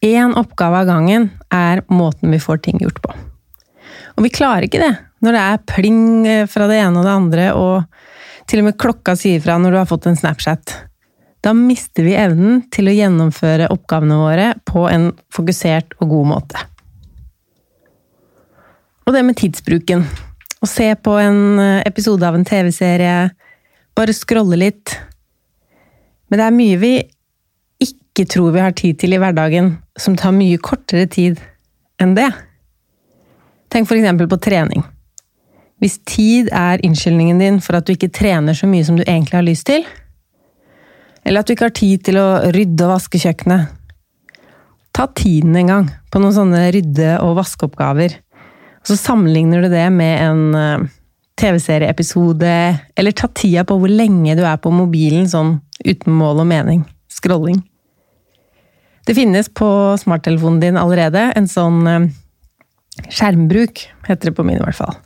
Én 0.00 0.34
oppgave 0.36 0.82
av 0.82 0.86
gangen 0.90 1.30
er 1.52 1.82
måten 1.88 2.30
vi 2.30 2.40
får 2.42 2.62
ting 2.64 2.80
gjort 2.82 3.00
på. 3.02 3.14
Og 4.16 4.24
vi 4.24 4.32
klarer 4.32 4.66
ikke 4.66 4.82
det 4.82 4.94
når 5.24 5.32
det 5.32 5.42
er 5.42 5.64
pling 5.70 6.02
fra 6.50 6.66
det 6.68 6.76
ene 6.82 7.00
og 7.00 7.06
det 7.06 7.14
andre, 7.14 7.46
og 7.56 8.46
til 8.46 8.60
og 8.60 8.68
med 8.68 8.78
klokka 8.78 9.16
sier 9.18 9.40
fra 9.42 9.56
når 9.58 9.72
du 9.72 9.78
har 9.80 9.88
fått 9.88 10.06
en 10.10 10.18
Snapchat. 10.18 10.74
Da 11.42 11.54
mister 11.56 12.04
vi 12.06 12.14
evnen 12.18 12.60
til 12.74 12.90
å 12.90 12.94
gjennomføre 12.94 13.70
oppgavene 13.72 14.18
våre 14.20 14.46
på 14.68 14.86
en 14.90 15.10
fokusert 15.34 15.96
og 16.00 16.12
god 16.12 16.30
måte. 16.34 16.62
Og 19.06 19.14
det 19.14 19.22
med 19.22 19.38
tidsbruken. 19.38 20.04
Å 20.62 20.68
se 20.68 20.88
på 20.98 21.16
en 21.20 21.60
episode 21.86 22.26
av 22.26 22.34
en 22.34 22.46
TV-serie, 22.46 23.28
bare 23.96 24.14
scrolle 24.16 24.58
litt. 24.58 24.96
Men 26.28 26.40
det 26.40 26.46
er 26.46 26.56
mye 26.56 26.80
vi 26.80 26.94
ikke 28.16 28.32
tror 28.32 28.54
vi 28.54 28.64
har 28.64 28.72
tid 28.72 28.96
til 28.96 29.12
i 29.12 29.20
hverdagen, 29.20 29.74
som 30.00 30.16
tar 30.16 30.32
mye 30.32 30.56
kortere 30.56 31.04
tid 31.12 31.40
enn 32.00 32.14
det. 32.16 32.30
Tenk 33.68 33.90
eksempel 33.92 34.28
på 34.30 34.38
trening. 34.40 34.84
Hvis 35.82 35.98
tid 36.08 36.48
er 36.56 36.80
unnskyldningen 36.86 37.42
din 37.42 37.60
for 37.60 37.76
at 37.76 37.84
du 37.84 37.92
ikke 37.92 38.08
trener 38.08 38.56
så 38.56 38.68
mye 38.70 38.84
som 38.86 38.96
du 38.96 39.04
egentlig 39.04 39.36
har 39.36 39.44
lyst 39.44 39.66
til, 39.68 39.84
eller 41.26 41.42
at 41.42 41.48
du 41.48 41.52
ikke 41.52 41.68
har 41.68 41.76
tid 41.76 42.04
til 42.06 42.16
å 42.16 42.26
rydde 42.54 42.86
og 42.86 42.94
vaske 42.94 43.20
kjøkkenet, 43.20 43.68
ta 44.96 45.08
tiden 45.12 45.58
en 45.60 45.72
gang 45.74 45.88
på 46.08 46.22
noen 46.22 46.32
sånne 46.32 46.62
rydde- 46.72 47.18
og 47.20 47.36
vaskeoppgaver. 47.36 48.16
Og 48.80 48.88
så 48.88 48.96
sammenligner 48.96 49.66
du 49.66 49.68
det 49.68 49.84
med 49.92 50.22
en 50.24 50.44
eh, 50.56 50.88
TV-serieepisode, 51.36 52.56
eller 52.96 53.12
ta 53.12 53.28
tida 53.28 53.66
på 53.68 53.76
hvor 53.76 53.92
lenge 53.92 54.38
du 54.38 54.46
er 54.46 54.56
på 54.56 54.72
mobilen 54.72 55.28
sånn 55.28 55.58
uten 55.84 56.16
mål 56.16 56.46
og 56.46 56.48
mening. 56.54 56.86
Scrolling. 57.12 57.60
Det 59.06 59.14
finnes 59.14 59.48
på 59.54 59.68
smarttelefonen 60.02 60.60
din 60.60 60.78
allerede 60.80 61.28
en 61.38 61.46
sånn 61.46 61.84
eh, 61.86 62.06
skjermbruk, 63.06 63.84
heter 64.08 64.30
det 64.30 64.34
på 64.34 64.44
min 64.46 64.58
i 64.58 64.64
hvert 64.64 64.78
fall. 64.80 64.96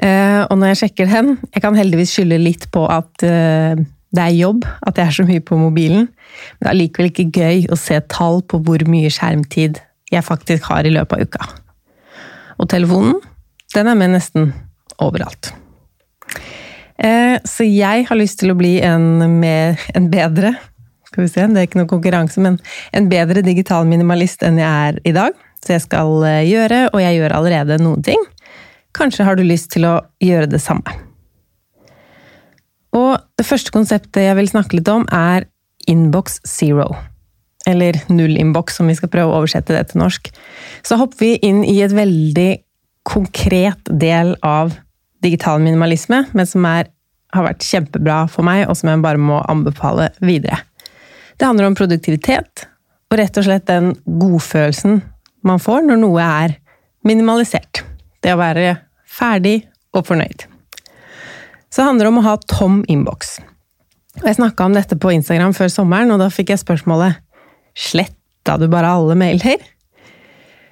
Eh, 0.00 0.42
og 0.46 0.54
når 0.56 0.70
jeg 0.70 0.78
sjekker 0.80 1.10
den 1.10 1.34
Jeg 1.52 1.60
kan 1.60 1.74
heldigvis 1.76 2.14
skylde 2.14 2.38
litt 2.40 2.62
på 2.72 2.86
at 2.88 3.24
eh, 3.26 3.82
det 4.10 4.22
er 4.22 4.36
jobb, 4.38 4.64
at 4.86 4.98
jeg 4.98 5.06
er 5.06 5.16
så 5.18 5.26
mye 5.26 5.42
på 5.42 5.58
mobilen. 5.58 6.06
Men 6.06 6.62
det 6.64 6.70
er 6.70 6.78
likevel 6.78 7.10
ikke 7.10 7.42
gøy 7.42 7.66
å 7.70 7.78
se 7.78 7.98
tall 8.10 8.40
på 8.42 8.62
hvor 8.66 8.82
mye 8.90 9.10
skjermtid 9.12 9.82
jeg 10.10 10.26
faktisk 10.26 10.70
har 10.70 10.86
i 10.86 10.94
løpet 10.94 11.18
av 11.18 11.26
uka. 11.26 11.50
Og 12.58 12.70
telefonen, 12.70 13.20
den 13.74 13.90
er 13.90 13.98
med 13.98 14.14
nesten 14.16 14.50
overalt. 14.98 15.52
Så 17.46 17.64
jeg 17.64 18.02
har 18.10 18.18
lyst 18.18 18.42
til 18.42 18.50
å 18.52 18.58
bli 18.58 18.74
en, 18.84 19.22
med, 19.40 19.78
en 19.96 20.10
bedre 20.12 20.50
skal 21.10 21.24
vi 21.26 21.30
se, 21.30 21.46
Det 21.50 21.58
er 21.58 21.66
ikke 21.66 21.80
noen 21.80 21.90
konkurranse, 21.90 22.40
men 22.42 22.58
en 22.94 23.10
bedre 23.10 23.42
digital 23.42 23.86
minimalist 23.88 24.44
enn 24.46 24.60
jeg 24.62 24.90
er 24.90 25.00
i 25.04 25.14
dag. 25.16 25.36
Så 25.60 25.74
jeg 25.74 25.84
skal 25.84 26.22
eh, 26.24 26.46
gjøre, 26.48 26.86
og 26.94 27.02
jeg 27.02 27.18
gjør 27.18 27.36
allerede 27.36 27.80
noen 27.82 28.04
ting. 28.06 28.22
Kanskje 28.96 29.26
har 29.26 29.36
du 29.36 29.44
lyst 29.44 29.70
til 29.74 29.86
å 29.88 29.98
gjøre 30.22 30.48
det 30.50 30.62
samme. 30.62 30.94
Og 32.96 33.18
det 33.38 33.46
første 33.46 33.74
konseptet 33.74 34.24
jeg 34.24 34.38
vil 34.38 34.50
snakke 34.50 34.78
litt 34.78 34.88
om, 34.90 35.06
er 35.14 35.46
Inbox 35.90 36.40
Zero. 36.48 36.88
Eller 37.68 37.98
null-inbox, 38.08 38.80
vi 38.86 38.96
skal 38.98 39.12
prøve 39.12 39.34
å 39.34 39.42
oversette 39.42 39.76
det 39.76 39.90
til 39.90 40.02
norsk. 40.02 40.30
Så 40.86 40.98
hopper 40.98 41.22
vi 41.22 41.34
inn 41.46 41.62
i 41.66 41.76
et 41.84 41.94
veldig 41.94 42.50
konkret 43.06 43.90
del 43.90 44.34
av 44.46 44.74
digital 45.22 45.60
minimalisme, 45.62 46.24
men 46.32 46.48
som 46.48 46.64
er, 46.66 46.88
har 47.34 47.46
vært 47.46 47.66
kjempebra 47.66 48.24
for 48.32 48.46
meg, 48.46 48.64
og 48.66 48.78
som 48.78 48.90
jeg 48.90 49.04
bare 49.04 49.20
må 49.20 49.42
anbefale 49.50 50.10
videre. 50.24 50.62
Det 51.40 51.46
handler 51.46 51.70
om 51.70 51.74
produktivitet, 51.74 52.66
og 53.08 53.16
rett 53.16 53.38
og 53.40 53.46
slett 53.46 53.64
den 53.70 53.94
godfølelsen 54.04 54.98
man 55.48 55.62
får 55.62 55.86
når 55.86 56.00
noe 56.02 56.20
er 56.20 56.52
minimalisert. 57.08 57.80
Det 58.20 58.34
å 58.34 58.40
være 58.42 58.74
ferdig 59.08 59.62
og 59.96 60.04
fornøyd. 60.10 60.44
Så 61.72 61.80
det 61.80 61.86
handler 61.86 62.10
om 62.10 62.20
å 62.20 62.26
ha 62.26 62.34
tom 62.44 62.82
innboks. 62.92 63.38
Jeg 64.20 64.36
snakka 64.36 64.68
om 64.68 64.76
dette 64.76 65.00
på 65.00 65.14
Instagram 65.16 65.56
før 65.56 65.72
sommeren, 65.72 66.12
og 66.12 66.20
da 66.20 66.28
fikk 66.28 66.52
jeg 66.52 66.60
spørsmålet 66.60 67.24
Sletta 67.88 68.58
du 68.60 68.68
bare 68.68 68.92
alle 68.92 69.16
mailer? 69.16 69.64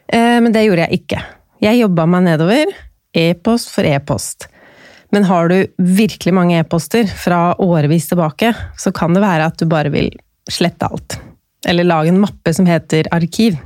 Eh, 0.05 0.37
men 0.45 0.53
det 0.53 0.67
gjorde 0.67 0.85
jeg 0.85 1.01
ikke. 1.01 1.25
Jeg 1.65 1.81
jobba 1.81 2.09
meg 2.13 2.29
nedover, 2.29 2.77
e-post 3.17 3.73
for 3.73 3.89
e-post. 3.89 4.51
Men 5.17 5.25
har 5.33 5.49
du 5.49 5.63
virkelig 5.81 6.37
mange 6.37 6.61
e-poster 6.61 7.09
fra 7.09 7.55
årevis 7.57 8.13
tilbake, 8.13 8.53
så 8.77 8.93
kan 8.93 9.17
det 9.17 9.25
være 9.25 9.49
at 9.49 9.57
du 9.57 9.71
bare 9.71 9.97
vil 9.97 10.13
slette 10.51 10.89
alt. 10.89 11.19
Eller 11.67 11.87
lage 11.87 12.13
en 12.13 12.21
mappe 12.23 12.53
som 12.55 12.69
heter 12.69 13.09
arkiv. 13.15 13.59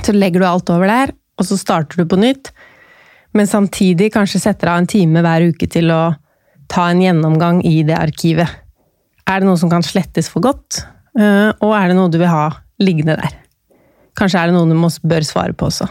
Så 0.00 0.14
legger 0.16 0.40
du 0.40 0.48
alt 0.48 0.70
over 0.72 0.88
der, 0.88 1.12
og 1.38 1.48
så 1.48 1.58
starter 1.60 2.02
du 2.02 2.08
på 2.08 2.18
nytt. 2.20 2.52
Men 3.36 3.48
samtidig 3.48 4.12
kanskje 4.14 4.42
setter 4.42 4.72
av 4.72 4.82
en 4.82 4.88
time 4.88 5.22
hver 5.24 5.48
uke 5.52 5.68
til 5.70 5.92
å 5.92 6.02
ta 6.72 6.88
en 6.88 7.02
gjennomgang 7.02 7.62
i 7.68 7.80
det 7.86 7.96
arkivet. 7.98 8.48
Er 9.28 9.40
det 9.40 9.48
noe 9.48 9.60
som 9.60 9.70
kan 9.72 9.84
slettes 9.84 10.28
for 10.32 10.44
godt, 10.44 10.82
eh, 11.18 11.52
og 11.52 11.72
er 11.76 11.88
det 11.88 11.96
noe 11.96 12.10
du 12.12 12.18
vil 12.20 12.32
ha 12.32 12.48
liggende 12.82 13.16
der? 13.20 13.36
Kanskje 14.18 14.40
er 14.40 14.50
det 14.50 14.56
noe 14.56 14.68
du 14.68 15.08
bør 15.08 15.24
svare 15.24 15.56
på 15.56 15.68
også. 15.68 15.88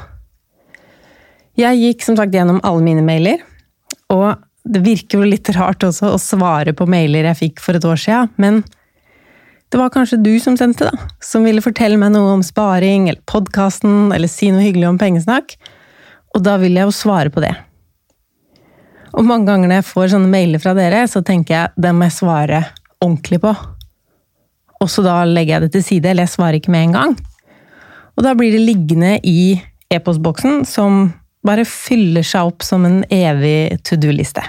Jeg 1.57 1.79
gikk 1.81 2.05
som 2.05 2.17
sagt 2.17 2.33
gjennom 2.33 2.61
alle 2.63 2.83
mine 2.85 3.03
mailer, 3.05 3.41
og 4.13 4.39
det 4.63 4.83
virker 4.85 5.19
jo 5.19 5.29
litt 5.29 5.49
rart 5.55 5.83
også 5.83 6.13
å 6.13 6.21
svare 6.21 6.73
på 6.77 6.85
mailer 6.89 7.25
jeg 7.31 7.39
fikk 7.39 7.63
for 7.63 7.77
et 7.77 7.87
år 7.87 7.99
siden, 7.99 8.29
men 8.37 8.61
det 9.71 9.79
var 9.79 9.91
kanskje 9.93 10.19
du 10.19 10.33
som 10.43 10.57
sendte, 10.59 10.89
da, 10.89 11.09
som 11.23 11.45
ville 11.47 11.63
fortelle 11.63 11.99
meg 11.99 12.11
noe 12.11 12.33
om 12.35 12.43
sparing 12.43 13.07
eller 13.07 13.21
podkasten, 13.29 14.11
eller 14.11 14.27
si 14.27 14.49
noe 14.51 14.65
hyggelig 14.65 14.89
om 14.89 14.99
pengesnakk, 14.99 15.55
og 16.35 16.43
da 16.43 16.57
vil 16.59 16.75
jeg 16.75 16.89
jo 16.89 16.95
svare 16.95 17.31
på 17.31 17.43
det. 17.43 17.53
Og 19.15 19.27
mange 19.27 19.47
ganger 19.47 19.71
når 19.71 19.81
jeg 19.81 19.89
får 19.89 20.11
sånne 20.13 20.31
mailer 20.31 20.61
fra 20.63 20.75
dere, 20.75 21.05
så 21.07 21.23
tenker 21.23 21.55
jeg 21.55 21.83
den 21.83 21.97
må 21.99 22.07
jeg 22.07 22.17
svare 22.19 22.61
ordentlig 23.01 23.41
på. 23.43 23.55
Og 24.81 24.91
så 24.91 25.03
da 25.05 25.21
legger 25.27 25.57
jeg 25.57 25.65
det 25.65 25.71
til 25.75 25.87
side, 25.87 26.11
eller 26.11 26.27
jeg 26.27 26.35
svarer 26.35 26.59
ikke 26.59 26.73
med 26.73 26.87
en 26.89 26.95
gang. 26.97 27.17
Og 28.15 28.23
da 28.27 28.35
blir 28.35 28.55
det 28.55 28.63
liggende 28.63 29.17
i 29.27 29.55
e-postboksen 29.91 30.63
som 30.67 31.09
bare 31.47 31.65
fyller 31.67 32.25
seg 32.27 32.51
opp 32.51 32.63
som 32.65 32.85
en 32.87 33.01
evig 33.11 33.81
to 33.87 33.97
do-liste. 33.99 34.43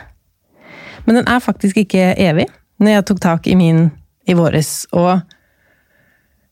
Men 1.07 1.19
den 1.19 1.31
er 1.31 1.43
faktisk 1.43 1.83
ikke 1.83 2.13
evig. 2.21 2.47
Når 2.83 2.97
jeg 2.97 3.07
tok 3.09 3.21
tak 3.23 3.47
i 3.51 3.59
min 3.59 3.89
i 4.29 4.37
våres, 4.39 4.85
og 4.95 5.23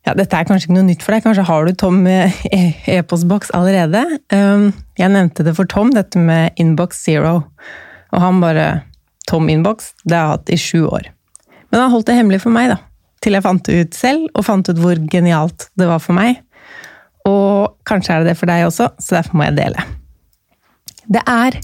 ja, 0.06 0.14
dette 0.16 0.32
er 0.36 0.46
kanskje 0.48 0.68
ikke 0.68 0.76
noe 0.78 0.88
nytt 0.88 1.04
for 1.04 1.14
deg, 1.14 1.24
kanskje 1.26 1.46
har 1.46 1.66
du 1.66 1.76
tom 1.76 2.00
e- 2.08 2.32
e-postboks 2.96 3.52
allerede. 3.56 4.02
Um, 4.32 4.70
jeg 4.98 5.12
nevnte 5.12 5.44
det 5.46 5.54
for 5.58 5.68
Tom, 5.70 5.92
dette 5.94 6.18
med 6.18 6.56
Inbox 6.60 7.02
Zero, 7.04 7.42
og 8.10 8.22
han 8.24 8.40
bare 8.42 8.68
Tom 9.28 9.48
Inbox, 9.52 9.92
det 10.04 10.16
har 10.16 10.24
jeg 10.24 10.36
hatt 10.38 10.54
i 10.54 10.60
sju 10.60 10.86
år. 10.88 11.10
Men 11.70 11.84
han 11.84 11.92
holdt 11.92 12.08
det 12.08 12.16
hemmelig 12.18 12.40
for 12.42 12.54
meg, 12.54 12.72
da. 12.72 12.80
Til 13.20 13.36
jeg 13.36 13.44
fant 13.44 13.66
det 13.68 13.76
ut 13.76 13.98
selv, 13.98 14.28
og 14.34 14.46
fant 14.46 14.70
ut 14.70 14.80
hvor 14.80 14.98
genialt 15.12 15.68
det 15.78 15.86
var 15.90 16.00
for 16.02 16.16
meg. 16.16 16.40
Og 17.28 17.76
kanskje 17.86 18.16
er 18.16 18.24
det 18.24 18.32
det 18.32 18.40
for 18.40 18.50
deg 18.50 18.64
også, 18.66 18.88
så 18.96 19.18
derfor 19.18 19.36
må 19.36 19.46
jeg 19.50 19.58
dele. 19.60 19.84
Det 21.10 21.22
er 21.28 21.60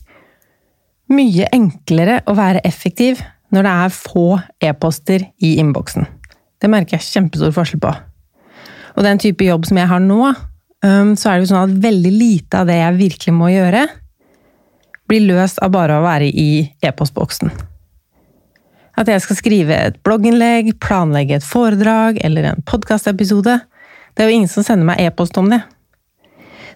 mye 1.16 1.48
enklere 1.54 2.20
å 2.26 2.34
være 2.36 2.62
effektiv 2.66 3.22
når 3.55 3.67
det 3.67 3.73
er 3.73 3.95
få 3.95 4.26
e-poster 4.65 5.29
i 5.38 5.57
innboksen. 5.61 6.07
Det 6.61 6.71
merker 6.73 6.97
jeg 6.97 7.07
kjempestor 7.07 7.53
forskjell 7.55 7.83
på. 7.85 7.93
Og 8.97 9.05
den 9.05 9.21
type 9.21 9.45
jobb 9.45 9.67
som 9.69 9.79
jeg 9.79 9.91
har 9.91 10.03
nå, 10.03 10.33
så 10.83 11.29
er 11.29 11.37
det 11.37 11.45
jo 11.45 11.50
sånn 11.53 11.71
at 11.71 11.79
veldig 11.85 12.12
lite 12.15 12.61
av 12.62 12.69
det 12.71 12.79
jeg 12.79 12.99
virkelig 13.00 13.35
må 13.37 13.50
gjøre, 13.53 13.87
blir 15.07 15.26
løst 15.29 15.61
av 15.62 15.71
bare 15.75 15.99
å 15.99 16.05
være 16.05 16.29
i 16.33 16.50
e-postboksen. 16.85 17.53
At 18.97 19.11
jeg 19.12 19.23
skal 19.23 19.38
skrive 19.38 19.76
et 19.76 19.99
blogginnlegg, 20.07 20.73
planlegge 20.81 21.37
et 21.38 21.47
foredrag 21.47 22.19
eller 22.25 22.49
en 22.50 22.65
podkastepisode. 22.67 23.59
Det 24.17 24.25
er 24.25 24.31
jo 24.31 24.38
ingen 24.38 24.50
som 24.50 24.65
sender 24.65 24.88
meg 24.88 25.03
e-post 25.05 25.37
om 25.37 25.50
det. 25.53 25.61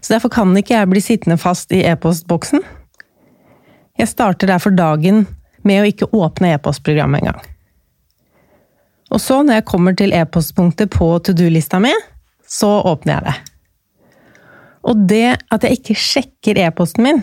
Så 0.04 0.14
derfor 0.14 0.32
kan 0.32 0.52
ikke 0.56 0.76
jeg 0.76 0.90
bli 0.92 1.00
sittende 1.04 1.40
fast 1.40 1.72
i 1.72 1.82
e-postboksen. 1.88 2.62
Jeg 4.00 4.12
starter 4.12 4.52
derfor 4.52 4.76
dagen 4.76 5.24
med 5.66 5.82
å 5.82 5.88
ikke 5.88 6.10
åpne 6.16 6.54
e-postprogrammet 6.54 7.22
engang. 7.22 7.42
Og 9.10 9.20
så, 9.20 9.40
når 9.42 9.60
jeg 9.60 9.68
kommer 9.68 9.96
til 9.98 10.14
e-postpunktet 10.14 10.92
på 10.94 11.10
to 11.26 11.34
do-lista 11.36 11.80
mi, 11.82 11.92
så 12.46 12.70
åpner 12.86 13.16
jeg 13.16 13.26
det. 13.26 13.36
Og 14.90 15.04
det 15.10 15.26
at 15.52 15.66
jeg 15.66 15.80
ikke 15.80 15.98
sjekker 15.98 16.60
e-posten 16.64 17.04
min, 17.04 17.22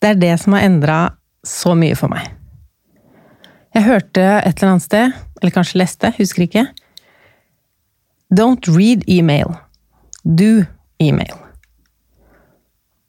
det 0.00 0.12
er 0.12 0.20
det 0.20 0.34
som 0.42 0.56
har 0.56 0.66
endra 0.68 0.98
så 1.44 1.74
mye 1.76 1.96
for 1.98 2.12
meg. 2.12 2.28
Jeg 3.74 3.88
hørte 3.88 4.22
et 4.22 4.54
eller 4.60 4.74
annet 4.74 4.86
sted, 4.86 5.14
eller 5.40 5.54
kanskje 5.54 5.80
leste, 5.80 6.12
husker 6.18 6.46
ikke 6.46 6.68
Don't 8.34 8.66
read 8.70 9.04
email. 9.06 9.52
Do 10.24 10.64
email. 11.02 11.36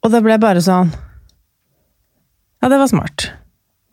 Og 0.04 0.12
det 0.12 0.20
ble 0.22 0.36
bare 0.38 0.62
sånn 0.62 0.92
Ja, 2.62 2.68
det 2.70 2.78
var 2.78 2.90
smart. 2.90 3.30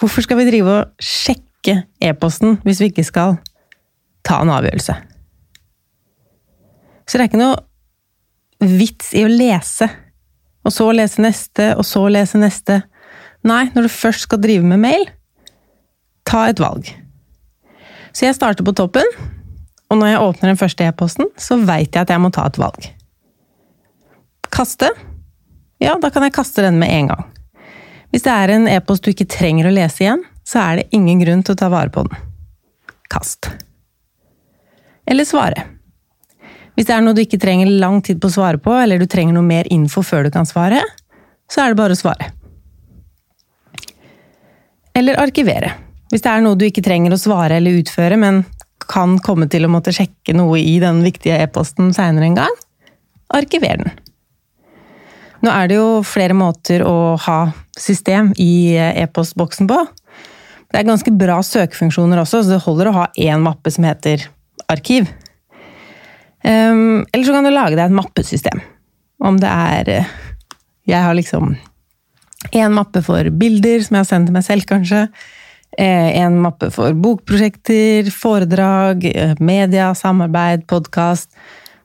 Hvorfor 0.04 0.26
skal 0.26 0.36
vi 0.36 0.50
drive 0.50 0.68
og 0.68 1.04
sjekke 1.04 1.78
e-posten 2.04 2.58
hvis 2.66 2.82
vi 2.82 2.90
ikke 2.92 3.06
skal 3.08 3.38
ta 4.28 4.42
en 4.44 4.52
avgjørelse? 4.52 4.96
Så 7.08 7.16
det 7.16 7.22
er 7.24 7.30
ikke 7.30 7.40
noe 7.40 8.68
vits 8.68 9.14
i 9.16 9.24
å 9.24 9.32
lese, 9.32 9.88
og 10.68 10.76
så 10.76 10.90
lese 10.92 11.24
neste, 11.24 11.70
og 11.80 11.88
så 11.88 12.04
lese 12.12 12.42
neste. 12.42 12.82
Nei, 13.48 13.70
når 13.72 13.88
du 13.88 13.94
først 13.96 14.28
skal 14.28 14.42
drive 14.44 14.68
med 14.68 14.84
mail, 14.84 15.08
ta 16.28 16.50
et 16.52 16.60
valg. 16.60 16.92
Så 18.12 18.28
jeg 18.28 18.36
starter 18.36 18.68
på 18.68 18.76
toppen, 18.76 19.08
og 19.88 20.02
når 20.02 20.12
jeg 20.12 20.24
åpner 20.28 20.52
den 20.52 20.60
første 20.60 20.88
e-posten, 20.88 21.32
så 21.40 21.62
veit 21.64 21.96
jeg 21.96 22.04
at 22.04 22.12
jeg 22.12 22.24
må 22.24 22.32
ta 22.36 22.50
et 22.52 22.60
valg. 22.60 22.92
Kaste? 24.52 24.92
Ja, 25.80 25.96
da 25.96 26.12
kan 26.12 26.28
jeg 26.28 26.36
kaste 26.36 26.68
den 26.68 26.76
med 26.84 26.92
en 26.92 27.14
gang. 27.16 27.33
Hvis 28.14 28.28
det 28.28 28.30
er 28.30 28.52
en 28.54 28.68
e-post 28.70 29.02
du 29.02 29.10
ikke 29.10 29.26
trenger 29.26 29.66
å 29.66 29.74
lese 29.74 30.04
igjen, 30.04 30.20
så 30.46 30.60
er 30.62 30.76
det 30.78 30.90
ingen 30.94 31.22
grunn 31.24 31.42
til 31.42 31.56
å 31.56 31.58
ta 31.58 31.70
vare 31.74 31.90
på 31.90 32.04
den. 32.06 32.20
Kast. 33.10 33.50
Eller 35.10 35.26
svare. 35.26 35.64
Hvis 36.78 36.86
det 36.86 36.94
er 36.94 37.02
noe 37.02 37.18
du 37.18 37.24
ikke 37.24 37.42
trenger 37.42 37.72
lang 37.82 38.04
tid 38.06 38.22
på 38.22 38.30
å 38.30 38.36
svare 38.36 38.62
på, 38.62 38.74
eller 38.78 39.02
du 39.02 39.08
trenger 39.10 39.34
noe 39.34 39.46
mer 39.46 39.70
info 39.74 40.06
før 40.06 40.28
du 40.28 40.32
kan 40.34 40.46
svare, 40.46 40.84
så 41.50 41.64
er 41.64 41.74
det 41.74 41.80
bare 41.82 41.98
å 41.98 42.00
svare. 42.00 42.30
Eller 44.94 45.18
arkivere. 45.18 45.74
Hvis 46.14 46.22
det 46.22 46.30
er 46.30 46.46
noe 46.46 46.58
du 46.58 46.68
ikke 46.68 46.86
trenger 46.86 47.16
å 47.16 47.22
svare 47.22 47.58
eller 47.58 47.82
utføre, 47.82 48.18
men 48.22 48.44
kan 48.90 49.18
komme 49.26 49.50
til 49.50 49.66
å 49.66 49.74
måtte 49.74 49.94
sjekke 49.96 50.36
noe 50.38 50.62
i 50.62 50.78
den 50.82 51.02
viktige 51.06 51.40
e-posten 51.42 51.90
seinere 51.98 52.30
en 52.30 52.42
gang, 52.44 52.58
arkiver 53.34 53.82
den. 53.82 54.03
Nå 55.44 55.52
er 55.52 55.68
det 55.68 55.76
jo 55.76 55.88
flere 56.08 56.36
måter 56.38 56.86
å 56.88 57.16
ha 57.20 57.40
system 57.76 58.32
i 58.40 58.78
e-postboksen 58.78 59.68
på. 59.68 59.82
Det 60.72 60.80
er 60.80 60.88
ganske 60.88 61.12
bra 61.14 61.42
søkefunksjoner 61.44 62.22
også, 62.22 62.42
så 62.42 62.56
det 62.56 62.64
holder 62.64 62.90
å 62.90 62.96
ha 63.02 63.10
én 63.20 63.44
mappe 63.44 63.74
som 63.74 63.86
heter 63.86 64.24
arkiv. 64.72 65.10
Um, 66.44 67.04
eller 67.12 67.28
så 67.28 67.36
kan 67.36 67.46
du 67.46 67.52
lage 67.54 67.76
deg 67.76 67.86
et 67.86 67.96
mappesystem. 67.96 68.64
Om 69.24 69.38
det 69.40 69.52
er 69.52 69.92
Jeg 70.84 71.00
har 71.00 71.14
liksom 71.16 71.54
én 72.52 72.74
mappe 72.76 73.00
for 73.06 73.30
bilder, 73.32 73.80
som 73.84 73.96
jeg 73.96 74.04
har 74.04 74.10
sendt 74.10 74.28
til 74.28 74.36
meg 74.36 74.44
selv, 74.44 74.66
kanskje. 74.68 75.06
Eh, 75.78 76.10
en 76.20 76.36
mappe 76.44 76.68
for 76.74 76.94
bokprosjekter, 76.94 78.10
foredrag, 78.12 79.06
eh, 79.06 79.34
media, 79.40 79.94
samarbeid, 79.96 80.68
podkast, 80.68 81.32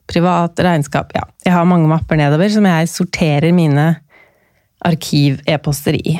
privat, 0.09 0.59
regnskap 0.65 1.13
Ja, 1.15 1.25
jeg 1.45 1.55
har 1.55 1.67
mange 1.69 1.89
mapper 1.91 2.19
nedover 2.19 2.49
som 2.51 2.65
jeg 2.67 2.89
sorterer 2.91 3.53
mine 3.55 3.91
arkiv-e-poster 4.85 5.97
i. 5.99 6.15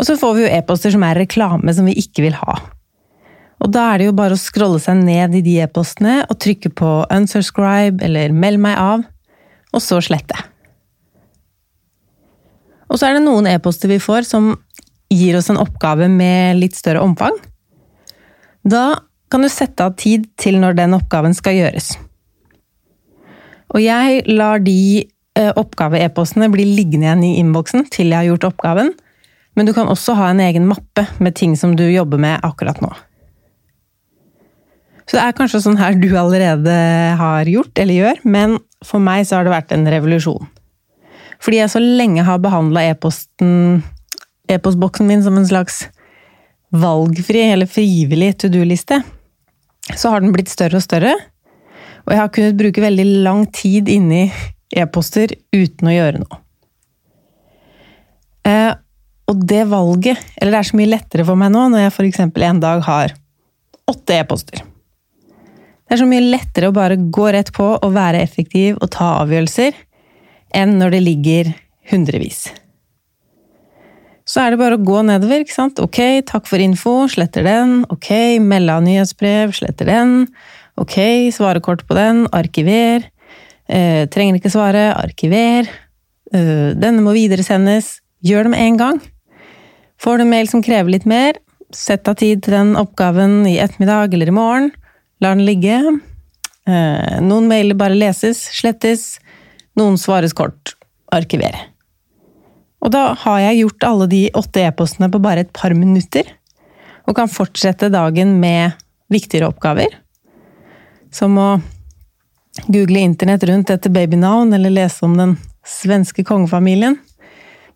Og 0.00 0.06
så 0.08 0.16
får 0.18 0.36
vi 0.36 0.44
jo 0.46 0.52
e-poster 0.56 0.92
som 0.94 1.04
er 1.06 1.20
reklame 1.20 1.72
som 1.76 1.88
vi 1.88 1.98
ikke 2.00 2.24
vil 2.24 2.36
ha. 2.38 2.56
Og 3.60 3.68
da 3.74 3.90
er 3.90 4.00
det 4.00 4.08
jo 4.08 4.16
bare 4.16 4.36
å 4.36 4.40
scrolle 4.40 4.80
seg 4.80 5.02
ned 5.04 5.36
i 5.36 5.42
de 5.44 5.58
e-postene 5.60 6.22
og 6.24 6.38
trykke 6.40 6.72
på 6.72 6.92
unsubscribe 7.12 8.00
eller 8.06 8.32
meld 8.32 8.62
meg 8.64 8.78
av, 8.80 9.04
og 9.70 9.84
så 9.84 10.00
slette. 10.02 10.38
Og 12.90 12.98
så 12.98 13.06
er 13.06 13.18
det 13.18 13.26
noen 13.26 13.46
e-poster 13.50 13.92
vi 13.92 14.00
får 14.02 14.26
som 14.26 14.54
gir 15.12 15.36
oss 15.38 15.50
en 15.52 15.60
oppgave 15.60 16.08
med 16.10 16.58
litt 16.58 16.78
større 16.78 17.04
omfang, 17.04 17.36
da 18.66 19.02
kan 19.30 19.44
du 19.44 19.50
sette 19.52 19.84
av 19.86 19.96
tid 20.00 20.26
til 20.40 20.58
når 20.62 20.78
den 20.78 20.96
oppgaven 20.96 21.34
skal 21.36 21.56
gjøres. 21.58 21.92
Og 23.70 23.82
jeg 23.82 24.24
lar 24.26 24.62
de 24.64 25.06
eh, 25.38 25.52
oppgave-e-postene 25.54 26.50
bli 26.50 26.66
liggende 26.72 27.06
igjen 27.06 27.26
i 27.26 27.36
innboksen 27.42 27.86
til 27.92 28.10
jeg 28.10 28.18
har 28.18 28.28
gjort 28.32 28.48
oppgaven, 28.50 28.90
men 29.54 29.68
du 29.68 29.74
kan 29.76 29.90
også 29.90 30.16
ha 30.18 30.30
en 30.30 30.42
egen 30.42 30.66
mappe 30.70 31.06
med 31.22 31.36
ting 31.38 31.54
som 31.58 31.76
du 31.78 31.84
jobber 31.86 32.18
med 32.22 32.42
akkurat 32.46 32.80
nå. 32.82 32.90
Så 35.06 35.18
det 35.18 35.22
er 35.24 35.38
kanskje 35.38 35.62
sånn 35.62 35.78
her 35.78 35.96
du 35.98 36.10
allerede 36.14 36.74
har 37.18 37.48
gjort, 37.50 37.72
eller 37.82 37.98
gjør, 37.98 38.20
men 38.30 38.58
for 38.86 39.02
meg 39.02 39.24
så 39.26 39.38
har 39.38 39.46
det 39.46 39.54
vært 39.54 39.72
en 39.74 39.88
revolusjon. 39.90 40.50
Fordi 41.42 41.58
jeg 41.58 41.72
så 41.72 41.80
lenge 41.82 42.22
har 42.26 42.42
behandla 42.42 42.84
e-postboksen 42.92 43.80
e-postboksen 44.50 45.06
min 45.06 45.22
som 45.22 45.36
en 45.38 45.46
slags 45.46 45.84
valgfri 46.74 47.42
eller 47.52 47.70
frivillig 47.70 48.32
to 48.38 48.50
do-liste, 48.52 49.00
så 49.96 50.12
har 50.12 50.22
den 50.22 50.34
blitt 50.34 50.50
større 50.52 50.78
og 50.78 50.84
større. 50.84 51.14
Og 52.06 52.14
jeg 52.14 52.20
har 52.20 52.32
kunnet 52.34 52.58
bruke 52.58 52.82
veldig 52.82 53.06
lang 53.24 53.44
tid 53.54 53.90
inni 53.92 54.28
e-poster 54.70 55.34
uten 55.54 55.90
å 55.90 55.94
gjøre 55.94 56.22
noe. 56.22 56.40
Eh, 58.46 58.72
og 59.30 59.42
det 59.46 59.66
valget 59.68 60.16
Eller 60.40 60.54
det 60.54 60.58
er 60.58 60.68
så 60.70 60.78
mye 60.78 60.88
lettere 60.88 61.26
for 61.28 61.38
meg 61.38 61.52
nå 61.52 61.66
når 61.70 61.84
jeg 61.84 61.92
f.eks. 61.92 62.22
en 62.24 62.62
dag 62.62 62.80
har 62.86 63.12
åtte 63.90 64.16
e-poster. 64.16 64.62
Det 65.90 65.96
er 65.96 66.00
så 66.00 66.06
mye 66.08 66.22
lettere 66.22 66.70
å 66.70 66.74
bare 66.74 66.96
gå 66.96 67.26
rett 67.34 67.50
på 67.54 67.66
og 67.74 67.94
være 67.94 68.22
effektiv 68.22 68.78
og 68.78 68.92
ta 68.94 69.16
avgjørelser 69.24 69.74
enn 70.56 70.76
når 70.78 70.94
det 70.94 71.00
ligger 71.02 71.52
hundrevis. 71.90 72.44
Så 74.30 74.44
er 74.44 74.52
det 74.52 74.60
bare 74.60 74.76
å 74.78 74.84
gå 74.86 75.00
nedover, 75.06 75.42
ikke 75.42 75.56
sant. 75.56 75.80
Ok, 75.82 75.98
takk 76.28 76.46
for 76.46 76.62
info, 76.62 76.94
sletter 77.10 77.46
den. 77.46 77.80
Ok, 77.90 78.38
melde 78.44 78.76
av 78.76 78.84
nyhetsbrev, 78.86 79.54
sletter 79.56 79.90
den. 79.90 80.12
Ok, 80.78 80.94
svarekort 81.34 81.82
på 81.88 81.96
den, 81.98 82.26
arkiver. 82.36 83.08
Eh, 83.66 84.04
trenger 84.12 84.38
ikke 84.38 84.52
svare, 84.54 84.90
arkiver. 84.94 85.66
Eh, 86.30 86.70
denne 86.78 87.02
må 87.02 87.14
videresendes. 87.16 87.96
Gjør 88.22 88.46
det 88.46 88.52
med 88.54 88.66
en 88.68 88.78
gang. 88.78 89.00
Får 90.00 90.20
du 90.20 90.28
mail 90.28 90.50
som 90.52 90.62
krever 90.62 90.94
litt 90.94 91.08
mer, 91.10 91.40
sett 91.74 92.08
av 92.08 92.20
tid 92.20 92.44
til 92.44 92.54
den 92.54 92.76
oppgaven 92.78 93.42
i 93.50 93.58
ettermiddag 93.62 94.14
eller 94.14 94.30
i 94.30 94.36
morgen. 94.36 94.70
La 95.20 95.34
den 95.34 95.44
ligge. 95.48 95.80
Eh, 96.70 97.18
noen 97.24 97.50
mailer 97.50 97.74
bare 97.74 97.98
leses, 97.98 98.46
slettes. 98.54 99.18
Noen 99.76 99.98
svares 99.98 100.36
kort. 100.36 100.76
Arkivere. 101.10 101.69
Og 102.80 102.92
da 102.94 103.10
har 103.24 103.40
jeg 103.44 103.60
gjort 103.62 103.86
alle 103.88 104.06
de 104.10 104.20
åtte 104.36 104.62
e-postene 104.64 105.10
på 105.12 105.20
bare 105.22 105.44
et 105.44 105.52
par 105.56 105.74
minutter. 105.76 106.24
Og 107.08 107.16
kan 107.18 107.30
fortsette 107.30 107.90
dagen 107.92 108.38
med 108.40 108.78
viktigere 109.12 109.50
oppgaver. 109.50 109.92
Som 111.12 111.36
å 111.40 111.50
google 112.66 113.02
internett 113.04 113.44
rundt 113.48 113.70
etter 113.72 113.92
babynavn, 113.92 114.54
eller 114.56 114.72
lese 114.72 115.04
om 115.04 115.16
den 115.18 115.36
svenske 115.66 116.24
kongefamilien. 116.26 116.96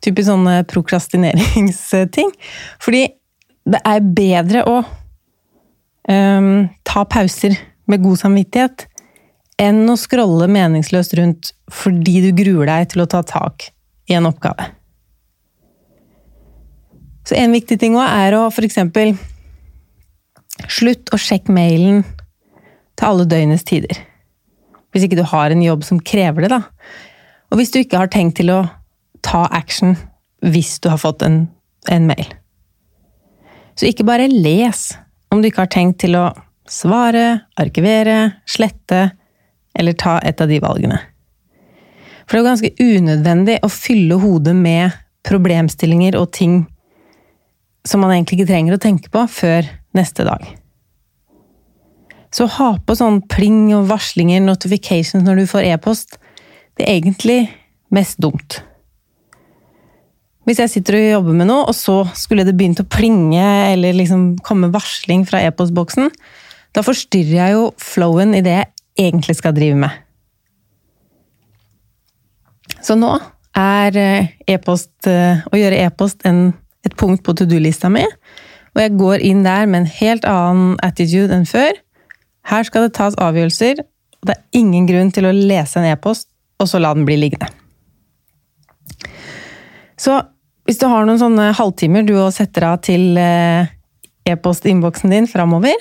Typisk 0.04 0.30
sånne 0.30 0.62
prokrastineringsting. 0.70 2.32
Fordi 2.82 3.06
det 3.64 3.80
er 3.88 4.08
bedre 4.16 4.64
å 4.68 4.80
um, 6.08 6.66
ta 6.84 7.04
pauser 7.08 7.56
med 7.88 8.04
god 8.04 8.20
samvittighet 8.20 8.86
enn 9.60 9.84
å 9.88 9.96
scrolle 10.00 10.48
meningsløst 10.50 11.14
rundt 11.18 11.52
fordi 11.72 12.18
du 12.24 12.30
gruer 12.36 12.68
deg 12.70 12.90
til 12.92 13.04
å 13.04 13.10
ta 13.10 13.22
tak 13.26 13.68
i 14.10 14.16
en 14.18 14.28
oppgave. 14.28 14.72
Så 17.24 17.36
en 17.40 17.54
viktig 17.56 17.78
ting 17.80 17.96
òg 17.96 18.04
er 18.06 18.36
å 18.38 18.48
eksempel 18.52 19.16
Slutt 20.70 21.10
å 21.10 21.18
sjekke 21.18 21.50
mailen 21.50 22.04
til 22.94 23.08
alle 23.08 23.24
døgnets 23.26 23.66
tider. 23.66 23.98
Hvis 24.94 25.08
ikke 25.08 25.18
du 25.18 25.24
har 25.26 25.50
en 25.50 25.64
jobb 25.64 25.82
som 25.82 25.98
krever 25.98 26.44
det, 26.44 26.50
da. 26.52 26.60
Og 27.50 27.58
hvis 27.58 27.72
du 27.74 27.80
ikke 27.80 27.98
har 27.98 28.10
tenkt 28.12 28.38
til 28.38 28.52
å 28.54 28.60
ta 29.24 29.48
action 29.50 29.96
hvis 30.44 30.76
du 30.84 30.90
har 30.92 31.00
fått 31.02 31.24
en, 31.26 31.46
en 31.90 32.06
mail. 32.06 32.28
Så 33.74 33.88
ikke 33.88 34.06
bare 34.06 34.28
les 34.30 34.92
om 35.32 35.42
du 35.42 35.48
ikke 35.48 35.64
har 35.64 35.72
tenkt 35.72 36.02
til 36.04 36.14
å 36.20 36.28
svare, 36.70 37.48
arkivere, 37.60 38.36
slette 38.46 39.08
eller 39.74 39.96
ta 39.98 40.20
et 40.22 40.38
av 40.40 40.50
de 40.50 40.60
valgene. 40.62 41.00
For 42.24 42.36
det 42.36 42.38
er 42.38 42.42
jo 42.42 42.50
ganske 42.50 42.74
unødvendig 42.78 43.58
å 43.64 43.72
fylle 43.72 44.20
hodet 44.22 44.54
med 44.56 44.94
problemstillinger 45.26 46.16
og 46.20 46.30
ting 46.36 46.62
som 47.84 48.00
man 48.00 48.14
egentlig 48.14 48.40
ikke 48.40 48.50
trenger 48.52 48.76
å 48.76 48.82
tenke 48.82 49.10
på 49.12 49.24
før 49.30 49.68
neste 49.96 50.26
dag. 50.26 50.44
Så 52.34 52.48
ha 52.50 52.70
på 52.82 52.96
sånn 52.98 53.20
pling 53.30 53.68
og 53.76 53.88
varslinger, 53.92 54.42
notifications, 54.42 55.22
når 55.22 55.42
du 55.42 55.50
får 55.50 55.68
e-post. 55.68 56.16
Det 56.74 56.86
er 56.86 56.96
egentlig 56.96 57.44
mest 57.94 58.18
dumt. 58.22 58.58
Hvis 60.44 60.60
jeg 60.60 60.72
sitter 60.72 60.98
og 60.98 61.04
jobber 61.04 61.36
med 61.38 61.48
noe, 61.48 61.68
og 61.70 61.76
så 61.76 62.02
skulle 62.18 62.44
det 62.44 62.56
begynt 62.58 62.82
å 62.82 62.88
plinge 62.90 63.44
eller 63.70 63.96
liksom 63.96 64.34
komme 64.44 64.72
varsling 64.74 65.22
fra 65.28 65.40
e-postboksen, 65.46 66.10
da 66.74 66.82
forstyrrer 66.84 67.36
jeg 67.38 67.54
jo 67.54 67.68
flowen 67.80 68.34
i 68.36 68.42
det 68.44 68.58
jeg 68.58 69.12
egentlig 69.12 69.38
skal 69.38 69.54
drive 69.56 69.78
med. 69.86 70.02
Så 72.84 72.98
nå 72.98 73.14
er 73.56 73.96
eh, 73.96 74.32
e-post, 74.50 74.92
eh, 75.08 75.40
å 75.48 75.56
gjøre 75.56 75.80
e-post 75.86 76.26
et 76.84 76.96
punkt 77.00 77.24
på 77.24 77.34
to 77.36 77.46
do-lista 77.48 77.90
mi, 77.92 78.04
og 78.74 78.82
jeg 78.82 78.96
går 78.98 79.24
inn 79.24 79.42
der 79.46 79.66
med 79.70 79.84
en 79.84 79.90
helt 80.00 80.24
annen 80.28 80.76
attitude 80.82 81.34
enn 81.34 81.46
før. 81.46 81.76
Her 82.50 82.66
skal 82.66 82.86
det 82.86 82.96
tas 82.98 83.16
avgjørelser, 83.22 83.80
og 84.20 84.28
det 84.28 84.36
er 84.36 84.60
ingen 84.60 84.88
grunn 84.88 85.12
til 85.14 85.28
å 85.28 85.34
lese 85.34 85.80
en 85.80 85.88
e-post 85.92 86.28
og 86.60 86.70
så 86.70 86.80
la 86.82 86.92
den 86.96 87.06
bli 87.08 87.16
liggende. 87.18 87.50
Så 90.00 90.18
hvis 90.64 90.80
du 90.80 90.86
har 90.88 91.06
noen 91.06 91.20
sånne 91.20 91.50
halvtimer 91.56 92.06
du 92.06 92.16
setter 92.34 92.68
av 92.70 92.78
til 92.84 93.18
eh, 93.20 93.68
e-postinnboksen 94.28 95.12
din 95.12 95.28
framover, 95.30 95.76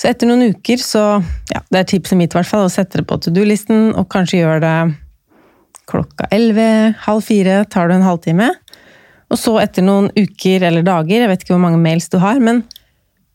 så 0.00 0.08
etter 0.10 0.30
noen 0.30 0.54
uker 0.54 0.80
så 0.80 1.04
ja, 1.52 1.60
Det 1.68 1.78
er 1.78 1.88
tipset 1.92 2.16
mitt, 2.16 2.32
i 2.32 2.38
hvert 2.38 2.48
fall, 2.48 2.66
å 2.66 2.72
sette 2.72 3.00
det 3.00 3.06
på 3.08 3.18
to 3.20 3.32
do-listen, 3.34 3.92
og 3.94 4.08
kanskje 4.12 4.40
gjøre 4.40 4.62
det 4.64 4.76
klokka 5.90 6.28
elleve, 6.32 6.94
halv 7.04 7.26
fire, 7.26 7.64
tar 7.70 7.90
du 7.90 7.96
en 7.96 8.06
halvtime. 8.06 8.48
Og 9.30 9.38
så 9.38 9.54
etter 9.62 9.86
noen 9.86 10.10
uker 10.16 10.64
eller 10.66 10.84
dager, 10.86 11.22
jeg 11.22 11.30
vet 11.30 11.44
ikke 11.44 11.54
hvor 11.54 11.62
mange 11.62 11.80
mails 11.82 12.10
du 12.10 12.18
har, 12.22 12.40
men 12.42 12.64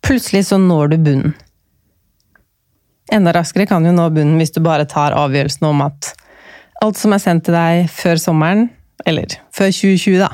plutselig 0.05 0.45
så 0.49 0.60
når 0.62 0.91
du 0.93 0.97
bunnen. 1.08 1.36
Enda 3.13 3.31
raskere 3.36 3.67
kan 3.69 3.86
du 3.86 3.91
nå 3.93 4.10
bunnen 4.12 4.39
hvis 4.41 4.53
du 4.55 4.63
bare 4.65 4.88
tar 4.89 5.15
avgjørelsen 5.15 5.67
om 5.69 5.84
at 5.86 6.12
alt 6.84 6.99
som 6.99 7.13
er 7.15 7.21
sendt 7.21 7.45
til 7.47 7.55
deg 7.55 7.86
før 7.93 8.19
sommeren, 8.19 8.67
eller 9.05 9.38
før 9.55 9.71
2020, 9.71 10.19
da, 10.23 10.31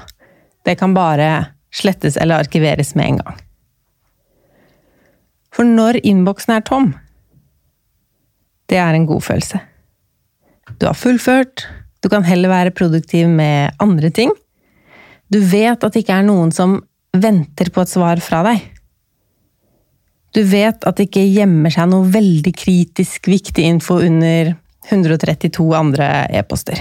det 0.66 0.78
kan 0.80 0.96
bare 0.96 1.30
slettes 1.76 2.18
eller 2.20 2.42
arkiveres 2.42 2.96
med 2.98 3.08
en 3.08 3.22
gang. 3.22 3.40
For 5.52 5.68
når 5.68 6.00
innboksen 6.08 6.56
er 6.56 6.66
tom, 6.66 6.94
det 8.72 8.80
er 8.80 8.96
en 8.96 9.08
god 9.10 9.24
følelse. 9.26 9.60
Du 10.80 10.88
har 10.88 10.96
fullført, 10.96 11.68
du 12.02 12.08
kan 12.10 12.24
heller 12.26 12.50
være 12.50 12.74
produktiv 12.74 13.28
med 13.30 13.76
andre 13.84 14.10
ting. 14.10 14.32
Du 15.32 15.40
vet 15.40 15.80
at 15.80 15.94
det 15.94 16.04
ikke 16.04 16.20
er 16.20 16.28
noen 16.28 16.52
som 16.56 16.80
venter 17.16 17.72
på 17.72 17.84
et 17.84 17.92
svar 17.92 18.20
fra 18.24 18.42
deg. 18.48 18.64
Du 20.36 20.42
vet 20.48 20.84
at 20.88 20.98
det 20.98 21.10
ikke 21.10 21.28
gjemmer 21.28 21.74
seg 21.74 21.90
noe 21.92 22.08
veldig 22.12 22.54
kritisk 22.56 23.28
viktig 23.32 23.66
info 23.68 24.00
under 24.04 24.54
132 24.90 25.68
andre 25.76 26.08
e-poster. 26.40 26.80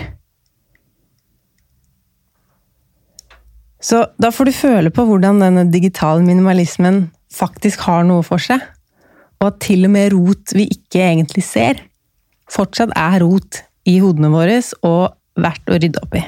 Så 3.80 4.04
da 4.20 4.28
får 4.34 4.50
du 4.50 4.54
føle 4.54 4.92
på 4.92 5.06
hvordan 5.08 5.40
denne 5.40 5.64
digitale 5.72 6.22
minimalismen 6.22 7.06
faktisk 7.32 7.86
har 7.86 8.04
noe 8.06 8.22
for 8.26 8.42
seg, 8.42 8.60
og 9.40 9.46
at 9.48 9.62
til 9.64 9.86
og 9.88 9.94
med 9.94 10.12
rot 10.12 10.52
vi 10.54 10.66
ikke 10.68 11.00
egentlig 11.06 11.46
ser, 11.46 11.80
fortsatt 12.50 12.92
er 12.98 13.22
rot 13.24 13.62
i 13.88 13.96
hodene 14.02 14.28
våre 14.32 14.58
og 14.84 15.16
verdt 15.40 15.72
å 15.72 15.80
rydde 15.80 16.04
opp 16.04 16.18
i. 16.18 16.26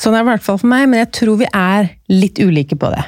Sånn 0.00 0.14
er 0.16 0.22
det 0.22 0.28
i 0.28 0.30
hvert 0.32 0.44
fall 0.46 0.60
for 0.62 0.70
meg, 0.70 0.86
men 0.88 1.02
jeg 1.02 1.12
tror 1.18 1.40
vi 1.42 1.48
er 1.52 1.90
litt 2.08 2.40
ulike 2.40 2.78
på 2.80 2.88
det. 2.94 3.02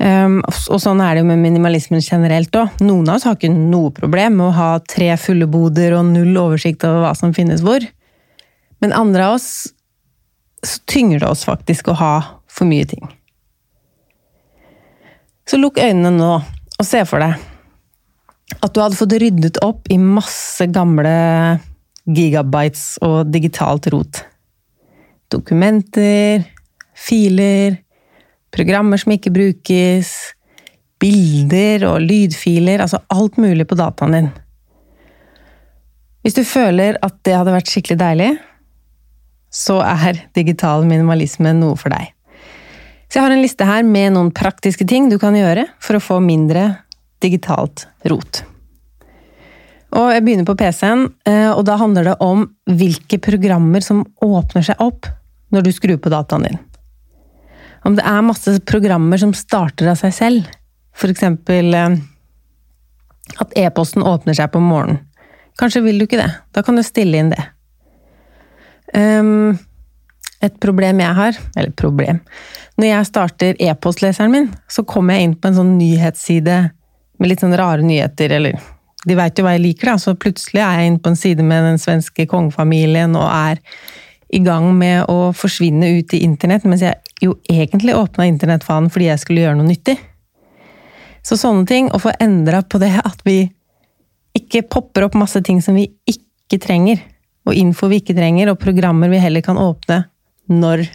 Um, 0.00 0.38
og 0.48 0.78
sånn 0.80 1.02
er 1.04 1.12
det 1.12 1.20
jo 1.20 1.28
med 1.28 1.42
minimalismen 1.42 2.00
generelt 2.00 2.54
òg. 2.56 2.78
Noen 2.80 3.10
av 3.10 3.18
oss 3.18 3.26
har 3.28 3.36
ikke 3.36 3.52
noe 3.52 3.92
problem 3.92 4.38
med 4.38 4.46
å 4.46 4.56
ha 4.56 4.70
tre 4.88 5.10
fulle 5.20 5.44
boder 5.50 5.98
og 5.98 6.08
null 6.08 6.32
oversikt 6.40 6.86
over 6.88 7.04
hva 7.04 7.12
som 7.18 7.34
finnes 7.36 7.60
hvor. 7.66 7.84
Men 8.80 8.96
andre 8.96 9.26
av 9.28 9.36
oss 9.36 9.50
så 10.64 10.80
tynger 10.88 11.20
det 11.20 11.28
oss 11.28 11.44
faktisk 11.44 11.92
å 11.92 11.98
ha 12.00 12.14
for 12.48 12.68
mye 12.68 12.88
ting. 12.88 13.04
Så 15.48 15.60
lukk 15.60 15.80
øynene 15.82 16.14
nå, 16.16 16.32
og 16.80 16.86
se 16.86 17.04
for 17.08 17.20
deg 17.20 17.36
at 18.60 18.72
du 18.74 18.80
hadde 18.82 18.98
fått 18.98 19.14
ryddet 19.20 19.60
opp 19.62 19.86
i 19.92 20.00
masse 20.00 20.64
gamle 20.72 21.12
gigabytes 22.08 22.96
og 23.04 23.28
digitalt 23.30 23.86
rot. 23.92 24.24
Dokumenter, 25.30 26.44
filer, 26.96 27.78
programmer 28.50 29.00
som 29.00 29.14
ikke 29.14 29.32
brukes, 29.34 30.12
bilder 31.00 31.86
og 31.88 32.02
lydfiler, 32.04 32.82
altså 32.82 33.00
alt 33.14 33.38
mulig 33.40 33.66
på 33.70 33.78
dataen 33.78 34.16
din. 34.16 34.30
Hvis 36.20 36.36
du 36.36 36.42
føler 36.44 36.98
at 37.00 37.16
det 37.24 37.36
hadde 37.38 37.54
vært 37.54 37.70
skikkelig 37.70 38.00
deilig, 38.02 38.30
så 39.50 39.80
er 39.82 40.26
digital 40.36 40.84
minimalisme 40.86 41.54
noe 41.56 41.78
for 41.80 41.94
deg. 41.94 42.12
Så 43.10 43.18
jeg 43.18 43.24
har 43.24 43.34
en 43.34 43.42
liste 43.42 43.66
her 43.66 43.86
med 43.86 44.14
noen 44.14 44.30
praktiske 44.34 44.86
ting 44.86 45.08
du 45.10 45.16
kan 45.18 45.34
gjøre 45.34 45.64
for 45.82 45.98
å 45.98 46.04
få 46.04 46.20
mindre 46.22 46.84
digitalt 47.24 47.88
rot. 48.10 48.44
Og 49.98 50.12
jeg 50.14 50.22
begynner 50.22 50.46
på 50.46 50.54
PC-en, 50.54 51.08
eh, 51.26 51.50
og 51.50 51.64
da 51.66 51.74
handler 51.80 52.12
det 52.12 52.18
om 52.22 52.44
hvilke 52.70 53.18
programmer 53.18 53.82
som 53.82 54.04
åpner 54.22 54.62
seg 54.68 54.78
opp 54.78 55.08
når 55.50 55.66
du 55.66 55.72
skrur 55.74 55.98
på 56.02 56.12
dataen 56.12 56.46
din. 56.46 56.58
Om 57.86 57.96
det 57.96 58.04
er 58.06 58.24
masse 58.24 58.56
programmer 58.68 59.20
som 59.20 59.32
starter 59.36 59.90
av 59.92 59.98
seg 60.00 60.14
selv, 60.14 60.50
f.eks. 60.96 61.22
Eh, 61.24 61.96
at 63.40 63.56
e-posten 63.58 64.04
åpner 64.04 64.36
seg 64.36 64.50
på 64.52 64.60
morgenen. 64.62 65.04
Kanskje 65.60 65.82
vil 65.84 65.98
du 66.00 66.06
ikke 66.06 66.20
det. 66.20 66.30
Da 66.56 66.62
kan 66.64 66.78
du 66.78 66.84
stille 66.86 67.20
inn 67.20 67.32
det. 67.32 67.42
Um, 68.96 69.58
et 70.42 70.56
problem 70.58 70.98
jeg 70.98 71.14
har, 71.14 71.36
eller 71.54 71.70
problem 71.78 72.16
Når 72.80 72.88
jeg 72.88 73.06
starter 73.06 73.60
e-postleseren 73.62 74.32
min, 74.32 74.48
så 74.66 74.82
kommer 74.82 75.14
jeg 75.14 75.28
inn 75.28 75.36
på 75.38 75.50
en 75.50 75.58
sånn 75.60 75.76
nyhetsside 75.78 76.56
med 77.20 77.30
litt 77.30 77.44
sånn 77.44 77.54
rare 77.60 77.84
nyheter, 77.86 78.32
eller 78.38 78.58
De 79.06 79.16
veit 79.16 79.38
jo 79.38 79.44
hva 79.46 79.54
jeg 79.54 79.62
liker, 79.62 79.92
da, 79.92 80.00
så 80.00 80.16
plutselig 80.18 80.60
er 80.60 80.80
jeg 80.80 80.90
inne 80.90 81.00
på 81.00 81.12
en 81.12 81.16
side 81.16 81.44
med 81.44 81.62
den 81.64 81.78
svenske 81.80 82.26
kongefamilien 82.28 83.14
og 83.16 83.28
er 83.28 83.62
i 84.32 84.40
gang 84.44 84.68
med 84.78 85.08
å 85.10 85.32
forsvinne 85.34 85.88
ut 85.98 86.14
i 86.14 86.22
internett, 86.24 86.64
mens 86.68 86.84
jeg 86.84 86.98
jo 87.22 87.34
egentlig 87.50 87.96
åpna 87.98 88.28
internettfanen 88.30 88.90
fordi 88.92 89.10
jeg 89.10 89.22
skulle 89.22 89.44
gjøre 89.44 89.58
noe 89.58 89.70
nyttig. 89.70 89.96
Så 91.26 91.36
sånne 91.36 91.66
ting, 91.68 91.90
å 91.90 92.00
få 92.00 92.14
endra 92.22 92.62
på 92.62 92.80
det 92.80 92.94
at 93.02 93.24
vi 93.26 93.42
ikke 94.36 94.62
popper 94.70 95.08
opp 95.08 95.18
masse 95.18 95.42
ting 95.44 95.58
som 95.64 95.76
vi 95.76 95.88
ikke 96.08 96.60
trenger, 96.62 97.02
og 97.48 97.56
info 97.58 97.90
vi 97.90 97.98
ikke 98.00 98.16
trenger, 98.16 98.52
og 98.52 98.60
programmer 98.62 99.10
vi 99.10 99.20
heller 99.20 99.44
kan 99.44 99.58
åpne 99.60 100.04
når 100.50 100.86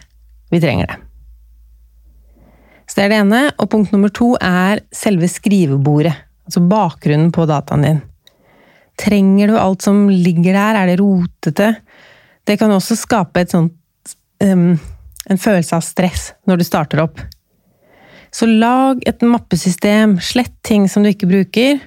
vi 0.53 0.61
trenger 0.63 0.89
det. 0.91 0.97
Så 2.85 2.99
det 2.99 3.05
er 3.05 3.11
det 3.11 3.21
ene. 3.23 3.39
Og 3.59 3.69
punkt 3.71 3.93
nummer 3.93 4.11
to 4.13 4.35
er 4.37 4.83
selve 4.93 5.27
skrivebordet. 5.31 6.13
Altså 6.45 6.61
bakgrunnen 6.69 7.31
på 7.33 7.47
dataen 7.49 7.85
din. 7.85 8.01
Trenger 9.01 9.51
du 9.51 9.57
alt 9.59 9.83
som 9.83 10.05
ligger 10.09 10.53
der? 10.53 10.77
Er 10.79 10.91
det 10.91 10.99
rotete? 11.01 11.71
Det 12.45 12.57
kan 12.61 12.73
også 12.73 12.97
skape 12.97 13.45
sånt 13.49 13.73
um, 14.43 14.75
En 15.25 15.41
følelse 15.41 15.77
av 15.77 15.81
stress 15.81 16.27
når 16.45 16.61
du 16.61 16.65
starter 16.67 17.01
opp. 17.01 17.21
Så 18.29 18.45
lag 18.45 18.99
et 19.07 19.23
mappesystem. 19.25 20.19
Slett 20.21 20.53
ting 20.67 20.85
som 20.91 21.01
du 21.01 21.09
ikke 21.09 21.29
bruker. 21.29 21.79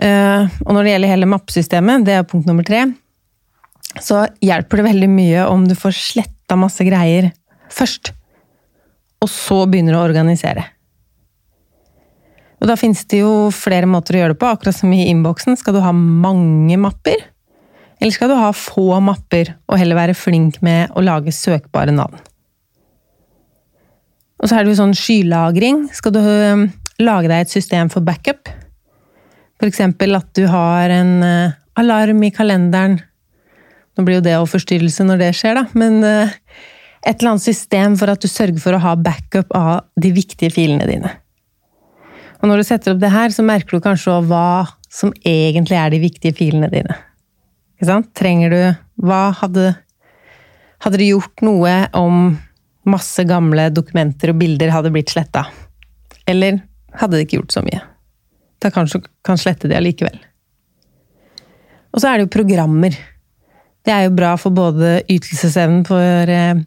Uh, 0.00 0.48
og 0.64 0.70
når 0.72 0.80
det 0.86 0.94
gjelder 0.94 1.12
hele 1.12 1.28
mappesystemet, 1.28 2.06
det 2.06 2.14
er 2.16 2.28
punkt 2.28 2.48
nummer 2.48 2.64
tre, 2.64 2.82
så 4.00 4.26
hjelper 4.44 4.80
det 4.80 4.88
veldig 4.90 5.08
mye 5.08 5.44
om 5.48 5.64
du 5.68 5.74
får 5.76 5.96
sletta 5.96 6.56
masse 6.60 6.84
greier 6.84 7.30
først, 7.72 8.12
og 9.24 9.30
så 9.32 9.62
begynner 9.64 9.96
du 9.96 10.00
å 10.00 10.04
organisere. 10.04 10.66
Og 12.60 12.68
da 12.70 12.76
finnes 12.80 13.02
det 13.08 13.22
jo 13.22 13.48
flere 13.52 13.88
måter 13.88 14.16
å 14.16 14.20
gjøre 14.20 14.36
det 14.36 14.40
på, 14.40 14.50
akkurat 14.52 14.76
som 14.76 14.92
i 14.92 15.06
innboksen. 15.10 15.58
Skal 15.60 15.76
du 15.76 15.82
ha 15.84 15.92
mange 15.96 16.76
mapper? 16.80 17.24
Eller 18.00 18.12
skal 18.12 18.30
du 18.30 18.36
ha 18.38 18.50
få 18.52 19.00
mapper 19.04 19.54
og 19.70 19.80
heller 19.80 19.98
være 19.98 20.16
flink 20.18 20.60
med 20.64 20.92
å 20.96 21.04
lage 21.04 21.34
søkbare 21.34 21.94
navn? 21.96 22.18
Og 24.36 24.50
så 24.50 24.58
er 24.58 24.64
det 24.64 24.74
jo 24.74 24.80
sånn 24.82 24.96
skylagring. 24.96 25.86
Skal 25.96 26.12
du 26.12 26.20
lage 27.00 27.30
deg 27.30 27.46
et 27.46 27.52
system 27.52 27.88
for 27.92 28.04
backup? 28.04 28.52
Eksempel 29.64 30.12
at 30.18 30.28
du 30.36 30.44
har 30.52 30.92
en 30.92 31.12
uh, 31.24 31.54
alarm 31.80 32.20
i 32.26 32.32
kalenderen 32.34 32.98
nå 33.96 34.04
blir 34.04 34.18
jo 34.18 34.24
det 34.26 34.36
også 34.36 34.58
forstyrrelse 34.58 35.06
når 35.08 35.22
det 35.22 35.34
skjer, 35.38 35.56
da, 35.56 35.64
men 35.78 36.02
eh, 36.04 36.34
et 37.06 37.16
eller 37.16 37.34
annet 37.34 37.46
system 37.46 37.96
for 37.96 38.12
at 38.12 38.20
du 38.20 38.28
sørger 38.28 38.60
for 38.60 38.76
å 38.76 38.82
ha 38.82 38.92
backup 39.00 39.54
av 39.56 39.86
de 40.00 40.10
viktige 40.12 40.52
filene 40.52 40.88
dine. 40.88 41.12
Og 42.42 42.50
når 42.50 42.60
du 42.60 42.66
setter 42.68 42.92
opp 42.92 43.00
det 43.00 43.12
her, 43.14 43.32
så 43.32 43.44
merker 43.46 43.78
du 43.78 43.84
kanskje 43.84 44.18
hva 44.28 44.66
som 44.92 45.14
egentlig 45.24 45.78
er 45.80 45.94
de 45.94 46.02
viktige 46.02 46.36
filene 46.36 46.68
dine. 46.72 46.98
Ikke 47.76 47.90
sant? 47.90 48.08
Trenger 48.16 48.52
du 48.52 48.60
Hva 49.06 49.28
hadde 49.42 49.74
Hadde 50.84 51.00
det 51.00 51.08
gjort 51.08 51.40
noe 51.44 51.72
om 51.96 52.34
masse 52.86 53.24
gamle 53.26 53.70
dokumenter 53.74 54.30
og 54.30 54.40
bilder 54.42 54.70
hadde 54.74 54.92
blitt 54.94 55.10
sletta? 55.10 55.46
Eller 56.28 56.60
hadde 57.00 57.16
det 57.16 57.24
ikke 57.24 57.40
gjort 57.40 57.56
så 57.56 57.62
mye? 57.64 57.80
Da 58.62 58.70
kanskje 58.74 59.00
kan 59.24 59.40
slette 59.40 59.70
det 59.70 59.78
allikevel. 59.78 60.18
Og 61.96 62.02
så 62.02 62.10
er 62.10 62.18
det 62.18 62.26
jo 62.26 62.34
programmer. 62.36 62.92
Det 63.86 63.94
er 63.94 64.04
jo 64.04 64.14
bra 64.18 64.34
for 64.36 64.54
både 64.54 65.00
ytelsesevnen 65.08 65.84
for 65.88 66.32
eh, 66.36 66.60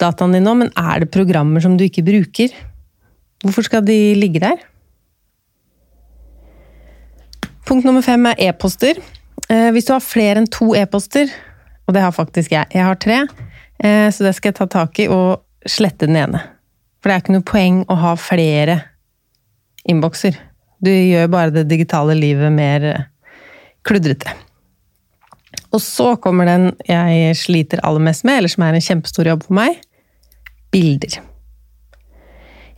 dataen 0.00 0.36
din 0.36 0.48
nå, 0.48 0.56
men 0.62 0.72
er 0.72 1.04
det 1.04 1.12
programmer 1.12 1.62
som 1.62 1.76
du 1.76 1.84
ikke 1.84 2.06
bruker? 2.08 2.54
Hvorfor 3.44 3.66
skal 3.68 3.84
de 3.84 4.14
ligge 4.16 4.40
der? 4.42 4.62
Punkt 7.68 7.84
nummer 7.84 8.02
fem 8.06 8.30
er 8.30 8.40
e-poster. 8.48 8.98
Eh, 9.50 9.70
hvis 9.74 9.88
du 9.88 9.94
har 9.94 10.04
flere 10.04 10.42
enn 10.42 10.50
to 10.50 10.72
e-poster, 10.78 11.30
og 11.86 11.96
det 11.96 12.04
har 12.04 12.14
faktisk 12.14 12.54
jeg, 12.54 12.68
jeg 12.72 12.86
har 12.86 13.00
tre, 13.00 13.22
eh, 13.82 14.08
så 14.12 14.26
det 14.26 14.34
skal 14.36 14.52
jeg 14.52 14.60
ta 14.60 14.68
tak 14.70 15.02
i 15.02 15.08
og 15.10 15.42
slette 15.68 16.08
den 16.08 16.18
ene. 16.18 16.42
For 17.02 17.10
det 17.10 17.16
er 17.16 17.24
ikke 17.24 17.36
noe 17.36 17.48
poeng 17.48 17.82
å 17.90 17.98
ha 17.98 18.14
flere 18.20 18.78
innbokser. 19.88 20.38
Du 20.82 20.90
gjør 20.90 21.30
bare 21.30 21.54
det 21.54 21.68
digitale 21.70 22.14
livet 22.18 22.54
mer 22.54 22.86
kludrete. 23.86 24.30
Og 25.72 25.80
så 25.82 26.12
kommer 26.20 26.48
den 26.48 26.70
jeg 26.86 27.36
sliter 27.38 27.82
aller 27.86 28.02
mest 28.04 28.26
med, 28.28 28.40
eller 28.40 28.52
som 28.52 28.64
er 28.66 28.76
en 28.76 28.84
kjempestor 28.84 29.30
jobb 29.30 29.46
for 29.46 29.56
meg 29.58 29.80
bilder. 30.72 31.20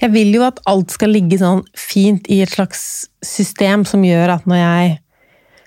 Jeg 0.00 0.10
vil 0.12 0.34
jo 0.34 0.42
at 0.46 0.60
alt 0.68 0.92
skal 0.94 1.14
ligge 1.14 1.38
sånn 1.40 1.62
fint 1.78 2.26
i 2.32 2.40
et 2.44 2.52
slags 2.52 3.06
system 3.24 3.84
som 3.88 4.02
gjør 4.04 4.34
at 4.36 4.48
når 4.50 4.60
jeg 4.60 4.96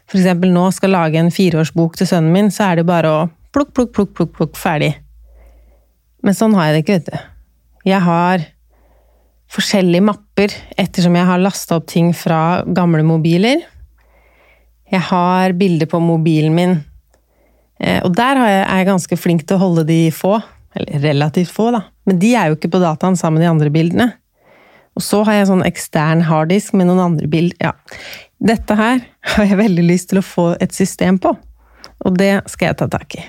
f.eks. 0.08 0.28
nå 0.48 0.66
skal 0.76 0.96
lage 0.96 1.20
en 1.20 1.34
fireårsbok 1.34 1.98
til 2.00 2.10
sønnen 2.10 2.34
min, 2.34 2.52
så 2.54 2.72
er 2.72 2.80
det 2.80 2.88
bare 2.88 3.12
å 3.12 3.24
plukk, 3.56 3.74
plukk, 3.76 3.94
plukk, 3.96 4.14
plukk, 4.16 4.34
plukk, 4.38 4.60
ferdig. 4.60 4.94
Men 6.24 6.38
sånn 6.38 6.56
har 6.58 6.70
jeg 6.70 6.76
det 6.76 6.84
ikke, 6.86 7.00
vet 7.00 7.10
du. 7.12 7.34
Jeg 7.88 8.04
har 8.04 8.46
forskjellige 9.54 10.04
mapper 10.04 10.54
ettersom 10.80 11.16
jeg 11.16 11.28
har 11.30 11.40
lasta 11.40 11.78
opp 11.80 11.88
ting 11.88 12.12
fra 12.16 12.64
gamle 12.68 13.04
mobiler. 13.08 13.62
Jeg 14.92 15.04
har 15.10 15.56
bilder 15.60 15.88
på 15.92 16.00
mobilen 16.04 16.56
min 16.56 16.80
Eh, 17.80 18.02
og 18.04 18.14
der 18.18 18.40
er 18.42 18.54
jeg 18.66 18.90
ganske 18.90 19.20
flink 19.20 19.46
til 19.46 19.58
å 19.58 19.66
holde 19.68 19.86
de 19.90 20.00
få. 20.14 20.38
Eller 20.78 21.02
relativt 21.02 21.54
få, 21.54 21.72
da. 21.74 21.86
Men 22.10 22.20
de 22.22 22.34
er 22.38 22.50
jo 22.50 22.58
ikke 22.58 22.72
på 22.74 22.82
dataen 22.82 23.18
sammen 23.18 23.40
med 23.40 23.48
de 23.48 23.52
andre 23.54 23.74
bildene. 23.74 24.08
Og 24.98 25.06
så 25.06 25.22
har 25.26 25.38
jeg 25.38 25.50
sånn 25.50 25.66
ekstern 25.66 26.24
harddisk 26.26 26.76
med 26.78 26.90
noen 26.90 27.04
andre 27.04 27.30
bilder. 27.30 27.58
Ja. 27.62 27.74
Dette 28.38 28.78
her 28.78 29.02
har 29.34 29.50
jeg 29.50 29.60
veldig 29.60 29.86
lyst 29.88 30.12
til 30.12 30.22
å 30.22 30.26
få 30.26 30.48
et 30.62 30.74
system 30.76 31.18
på. 31.22 31.34
Og 32.06 32.18
det 32.20 32.44
skal 32.52 32.72
jeg 32.72 32.80
ta 32.82 32.88
tak 32.92 33.18
i. 33.18 33.24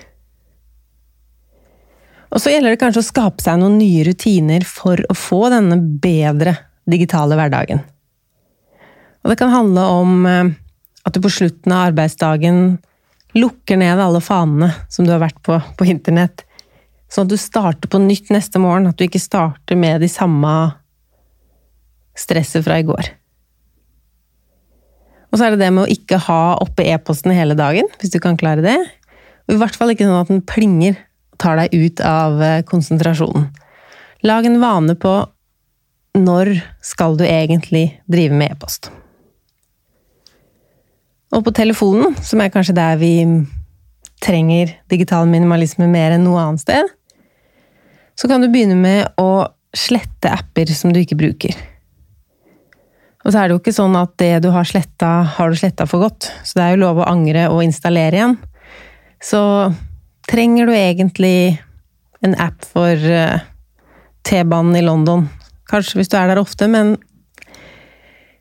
Og 2.28 2.42
så 2.42 2.52
gjelder 2.52 2.74
det 2.74 2.80
kanskje 2.82 3.00
å 3.00 3.08
skape 3.08 3.40
seg 3.40 3.60
noen 3.60 3.78
nye 3.80 4.02
rutiner 4.04 4.64
for 4.68 5.00
å 5.08 5.16
få 5.16 5.46
denne 5.52 5.78
bedre 5.80 6.58
digitale 6.88 7.38
hverdagen. 7.38 7.80
Og 9.24 9.32
det 9.32 9.38
kan 9.40 9.52
handle 9.52 9.84
om 9.92 10.26
eh, 10.28 10.50
at 11.08 11.16
du 11.16 11.22
på 11.24 11.32
slutten 11.32 11.72
av 11.72 11.88
arbeidsdagen 11.88 12.76
lukker 13.36 13.80
ned 13.80 14.00
alle 14.00 14.20
fanene 14.24 14.70
som 14.92 15.06
du 15.06 15.12
har 15.14 15.22
vært 15.22 15.40
på 15.44 15.56
på 15.78 15.88
internett, 15.88 16.44
sånn 17.08 17.28
at 17.28 17.32
du 17.32 17.40
starter 17.40 17.88
på 17.88 18.00
nytt 18.02 18.32
neste 18.32 18.60
morgen, 18.60 18.88
at 18.88 18.98
du 19.00 19.06
ikke 19.06 19.22
starter 19.22 19.76
med 19.76 20.02
de 20.04 20.10
samme 20.12 20.52
stresset 22.18 22.64
fra 22.66 22.80
i 22.80 22.86
går. 22.88 23.08
Og 25.28 25.36
så 25.36 25.46
er 25.46 25.54
det 25.54 25.62
det 25.62 25.72
med 25.74 25.84
å 25.84 25.92
ikke 25.92 26.20
ha 26.28 26.42
oppe 26.62 26.86
e-posten 26.88 27.34
hele 27.36 27.56
dagen, 27.58 27.88
hvis 28.00 28.14
du 28.14 28.18
kan 28.22 28.38
klare 28.40 28.64
det. 28.64 28.78
Og 29.48 29.56
i 29.56 29.60
hvert 29.60 29.76
fall 29.76 29.92
ikke 29.92 30.06
sånn 30.08 30.22
at 30.22 30.30
den 30.32 30.44
plinger 30.48 30.96
og 31.32 31.40
tar 31.42 31.60
deg 31.60 31.74
ut 31.76 32.00
av 32.04 32.40
eh, 32.42 32.62
konsentrasjonen. 32.68 33.50
Lag 34.26 34.48
en 34.48 34.60
vane 34.62 34.96
på 34.98 35.12
når 36.18 36.56
skal 36.82 37.18
du 37.18 37.26
egentlig 37.28 38.00
drive 38.10 38.34
med 38.34 38.56
e-post. 38.56 38.90
Og 41.36 41.44
på 41.44 41.52
telefonen, 41.54 42.16
som 42.24 42.40
er 42.40 42.50
kanskje 42.52 42.74
der 42.78 42.96
vi 42.98 43.12
trenger 44.24 44.72
digital 44.90 45.28
minimalisme 45.30 45.86
mer 45.90 46.16
enn 46.16 46.24
noe 46.26 46.40
annet 46.42 46.64
sted, 46.64 46.88
så 48.18 48.30
kan 48.30 48.42
du 48.42 48.48
begynne 48.50 48.78
med 48.80 49.20
å 49.20 49.46
slette 49.76 50.32
apper 50.32 50.72
som 50.74 50.90
du 50.90 51.02
ikke 51.02 51.18
bruker. 51.20 51.54
Og 53.28 53.34
så 53.34 53.42
er 53.42 53.50
det 53.50 53.58
jo 53.58 53.60
ikke 53.60 53.76
sånn 53.76 53.96
at 54.00 54.14
det 54.16 54.30
du 54.40 54.48
har 54.54 54.64
sletta, 54.64 55.10
har 55.36 55.50
du 55.52 55.58
sletta 55.60 55.84
for 55.84 56.00
godt. 56.00 56.30
Så 56.48 56.56
det 56.56 56.62
er 56.64 56.70
jo 56.72 56.84
lov 56.86 57.02
å 57.02 57.08
angre 57.10 57.42
og 57.52 57.60
installere 57.60 58.16
igjen. 58.16 58.38
Så 59.20 59.42
trenger 60.24 60.64
du 60.64 60.72
egentlig 60.72 61.58
en 62.24 62.32
app 62.40 62.64
for 62.64 62.96
uh, 62.96 63.42
T-banen 64.24 64.78
i 64.80 64.84
London. 64.86 65.26
Kanskje 65.68 66.00
hvis 66.00 66.08
du 66.08 66.16
er 66.16 66.32
der 66.32 66.40
ofte, 66.40 66.70
men 66.72 66.94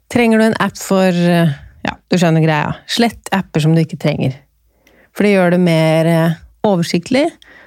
trenger 0.08 0.40
du 0.40 0.48
en 0.48 0.58
app 0.64 0.80
for 0.80 1.12
uh, 1.12 1.52
ja, 1.84 1.98
du 2.08 2.16
skjønner 2.16 2.48
greia. 2.48 2.78
Slett 2.88 3.28
apper 3.36 3.68
som 3.68 3.76
du 3.76 3.84
ikke 3.84 4.00
trenger. 4.00 4.40
For 5.12 5.28
det 5.28 5.34
gjør 5.34 5.56
det 5.58 5.62
mer 5.66 6.08
eh, 6.12 6.40
oversiktlig, 6.68 7.26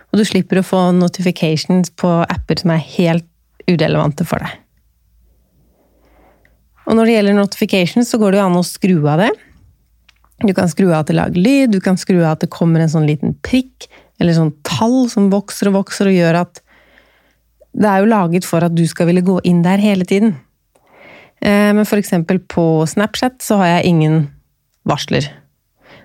og 0.09 0.21
du 0.21 0.25
slipper 0.25 0.61
å 0.61 0.67
få 0.67 0.83
notifications 0.95 1.91
på 1.99 2.11
apper 2.23 2.63
som 2.63 2.73
er 2.77 2.85
helt 2.95 3.27
urelevante 3.67 4.25
for 4.25 4.41
deg. 4.41 4.55
Og 6.91 6.99
når 6.99 7.07
det 7.07 7.15
gjelder 7.15 7.39
notifications, 7.39 8.11
så 8.11 8.19
går 8.19 8.35
det 8.35 8.41
jo 8.41 8.49
an 8.49 8.59
å 8.59 8.67
skru 8.67 8.97
av 9.07 9.23
det. 9.23 9.31
Du 10.43 10.51
kan 10.57 10.71
skru 10.73 10.89
av 10.89 11.05
at 11.05 11.11
det 11.11 11.19
lager 11.19 11.39
lyd, 11.39 11.71
du 11.71 11.79
kan 11.85 11.99
skru 12.01 12.19
av 12.25 12.33
at 12.35 12.43
det 12.43 12.51
kommer 12.51 12.83
en 12.83 12.91
sånn 12.91 13.07
liten 13.07 13.37
prikk, 13.47 13.87
eller 14.19 14.35
sånn 14.35 14.55
tall 14.67 15.05
som 15.13 15.29
vokser 15.33 15.71
og 15.71 15.79
vokser 15.83 16.11
og 16.11 16.19
gjør 16.19 16.43
at 16.43 16.65
Det 17.71 17.87
er 17.87 18.01
jo 18.03 18.11
laget 18.11 18.43
for 18.43 18.65
at 18.67 18.75
du 18.75 18.83
skal 18.91 19.07
ville 19.07 19.23
gå 19.23 19.37
inn 19.47 19.61
der 19.63 19.79
hele 19.79 20.03
tiden. 20.03 20.33
Men 21.41 21.77
men 21.77 21.87
f.eks. 21.87 22.11
på 22.51 22.65
Snapchat 22.87 23.39
så 23.43 23.61
har 23.61 23.67
jeg 23.67 23.93
ingen 23.95 24.17
varsler. 24.83 25.29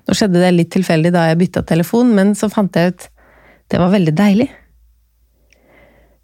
Nå 0.05 0.13
skjedde 0.13 0.39
det 0.39 0.51
litt 0.53 0.71
tilfeldig 0.75 1.11
da 1.11 1.25
jeg 1.31 1.39
bytta 1.41 1.63
telefon, 1.65 2.13
men 2.13 2.35
så 2.37 2.51
fant 2.53 2.75
jeg 2.77 2.93
ut 2.93 3.07
det 3.73 3.81
var 3.81 3.89
veldig 3.89 4.13
deilig. 4.13 4.47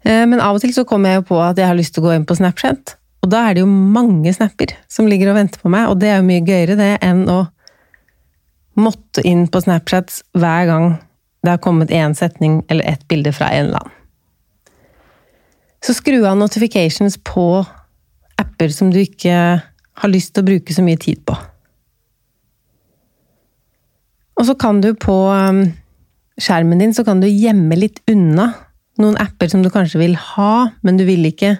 Eh, 0.06 0.22
men 0.30 0.38
av 0.38 0.54
og 0.54 0.62
til 0.62 0.72
så 0.74 0.86
kommer 0.86 1.10
jeg 1.10 1.22
jo 1.22 1.28
på 1.32 1.40
at 1.42 1.58
jeg 1.58 1.66
har 1.66 1.78
lyst 1.78 1.96
til 1.96 2.04
å 2.04 2.06
gå 2.06 2.14
inn 2.14 2.26
på 2.28 2.36
Snapchat, 2.38 2.94
og 3.22 3.30
da 3.30 3.44
er 3.46 3.54
det 3.54 3.62
jo 3.62 3.70
mange 3.70 4.32
snapper 4.34 4.74
som 4.90 5.06
ligger 5.10 5.30
og 5.30 5.38
venter 5.38 5.62
på 5.62 5.70
meg, 5.70 5.88
og 5.88 6.00
det 6.02 6.10
er 6.10 6.18
jo 6.18 6.26
mye 6.26 6.44
gøyere 6.46 6.78
det 6.78 6.92
enn 7.06 7.22
å 7.30 7.44
måtte 8.82 9.22
inn 9.28 9.46
på 9.52 9.60
Snapchat 9.62 10.14
hver 10.38 10.68
gang 10.70 10.86
det 11.42 11.54
har 11.54 11.62
kommet 11.62 11.92
én 11.92 12.14
setning 12.16 12.62
eller 12.70 12.86
ett 12.88 13.04
bilde 13.10 13.32
fra 13.34 13.50
en 13.52 13.68
eller 13.68 13.82
annen. 13.82 13.98
Så 15.82 15.96
skru 15.98 16.20
av 16.22 16.38
notifications 16.38 17.16
på 17.26 17.64
apper 18.38 18.70
som 18.74 18.92
du 18.94 19.00
ikke 19.02 19.36
har 19.62 20.10
lyst 20.10 20.32
til 20.34 20.44
å 20.44 20.46
bruke 20.46 20.74
så 20.74 20.84
mye 20.86 21.00
tid 21.02 21.24
på. 21.26 21.34
Og 24.38 24.46
så 24.48 24.54
kan 24.58 24.78
du 24.82 24.92
på 24.98 25.16
um, 25.30 25.64
skjermen 26.40 26.80
din 26.82 26.94
så 26.94 27.04
kan 27.06 27.20
du 27.22 27.28
gjemme 27.28 27.76
litt 27.78 28.00
unna 28.10 28.52
noen 29.02 29.18
apper 29.20 29.50
som 29.50 29.62
du 29.64 29.70
kanskje 29.74 30.00
vil 30.00 30.14
ha, 30.16 30.70
men 30.86 30.98
du 30.98 31.04
vil 31.08 31.26
ikke 31.28 31.56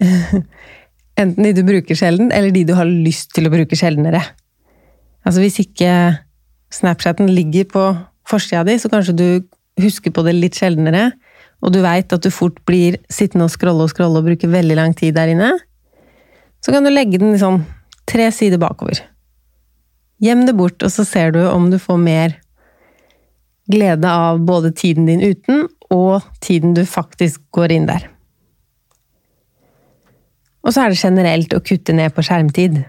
Enten 1.20 1.46
de 1.46 1.52
du 1.54 1.62
bruker 1.66 1.98
sjelden, 1.98 2.32
eller 2.34 2.50
de 2.54 2.64
du 2.66 2.74
har 2.74 2.88
lyst 2.88 3.34
til 3.36 3.46
å 3.46 3.52
bruke 3.52 3.78
sjeldnere. 3.78 4.22
Altså 5.24 5.44
hvis 5.44 5.60
ikke 5.62 5.90
Snapchaten 6.74 7.30
ligger 7.30 7.68
på 7.70 7.84
forsida 8.28 8.64
di, 8.66 8.74
så 8.80 8.90
kanskje 8.90 9.14
du 9.14 9.28
husker 9.80 10.10
på 10.14 10.24
det 10.26 10.34
litt 10.36 10.58
sjeldnere, 10.58 11.12
og 11.64 11.72
du 11.72 11.80
veit 11.84 12.12
at 12.12 12.24
du 12.24 12.32
fort 12.34 12.58
blir 12.68 12.98
sittende 13.12 13.46
og 13.46 13.54
scrolle 13.54 13.86
og 13.86 13.92
scrolle 13.92 14.20
og 14.20 14.26
bruke 14.26 14.50
veldig 14.50 14.76
lang 14.78 14.94
tid 14.98 15.14
der 15.16 15.32
inne, 15.32 15.52
så 16.64 16.74
kan 16.74 16.84
du 16.84 16.90
legge 16.92 17.20
den 17.20 17.36
sånn 17.40 17.62
tre 18.08 18.30
sider 18.34 18.60
bakover. 18.60 19.00
Gjem 20.24 20.44
det 20.48 20.56
bort, 20.58 20.82
og 20.82 20.92
så 20.92 21.04
ser 21.06 21.34
du 21.34 21.42
om 21.46 21.70
du 21.72 21.78
får 21.80 22.00
mer 22.00 22.38
glede 23.70 24.08
av 24.10 24.42
både 24.44 24.74
tiden 24.76 25.06
din 25.08 25.22
uten 25.24 25.66
og 25.92 26.24
tiden 26.44 26.74
du 26.76 26.84
faktisk 26.88 27.40
går 27.56 27.72
inn 27.76 27.88
der. 27.88 28.08
Og 30.64 30.72
så 30.72 30.84
er 30.84 30.92
det 30.92 31.00
generelt 31.00 31.52
å 31.54 31.62
kutte 31.64 31.94
ned 31.96 32.14
på 32.16 32.24
skjermtid. 32.24 32.80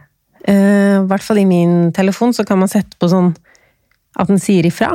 Uh, 0.45 1.03
I 1.03 1.07
hvert 1.09 1.25
fall 1.25 1.41
i 1.41 1.49
min 1.49 1.91
telefon 1.95 2.33
så 2.35 2.45
kan 2.47 2.61
man 2.61 2.71
sette 2.71 2.97
på 2.99 3.09
sånn 3.11 3.33
at 4.15 4.31
den 4.31 4.39
sier 4.39 4.65
ifra. 4.67 4.93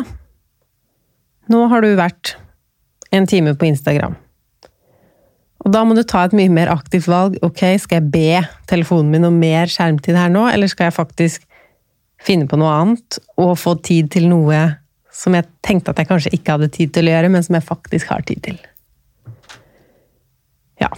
Nå 1.50 1.66
har 1.68 1.84
du 1.84 1.92
vært 1.98 2.36
en 3.12 3.26
time 3.28 3.52
på 3.58 3.68
Instagram. 3.68 4.16
Og 5.60 5.74
da 5.74 5.82
må 5.84 5.96
du 5.96 6.02
ta 6.08 6.24
et 6.24 6.36
mye 6.36 6.52
mer 6.52 6.70
aktivt 6.72 7.08
valg. 7.10 7.36
Ok, 7.44 7.64
skal 7.82 8.00
jeg 8.00 8.12
be 8.14 8.40
telefonen 8.70 9.10
min 9.12 9.28
om 9.28 9.36
mer 9.36 9.68
skjermtid 9.68 10.16
her 10.16 10.32
nå, 10.32 10.46
eller 10.48 10.70
skal 10.70 10.88
jeg 10.88 10.96
faktisk 10.96 11.44
finne 12.20 12.48
på 12.48 12.58
noe 12.60 12.72
annet 12.76 13.18
og 13.40 13.56
få 13.60 13.76
tid 13.84 14.10
til 14.12 14.28
noe 14.30 14.62
som 15.20 15.34
jeg 15.36 15.48
tenkte 15.66 15.92
at 15.92 16.00
jeg 16.00 16.08
kanskje 16.08 16.32
ikke 16.36 16.56
hadde 16.56 16.70
tid 16.72 16.92
til 16.94 17.08
å 17.08 17.14
gjøre, 17.14 17.32
men 17.32 17.44
som 17.44 17.56
jeg 17.58 17.66
faktisk 17.66 18.12
har 18.12 18.24
tid 18.28 18.40
til? 18.46 18.60
Ja. 20.80 20.88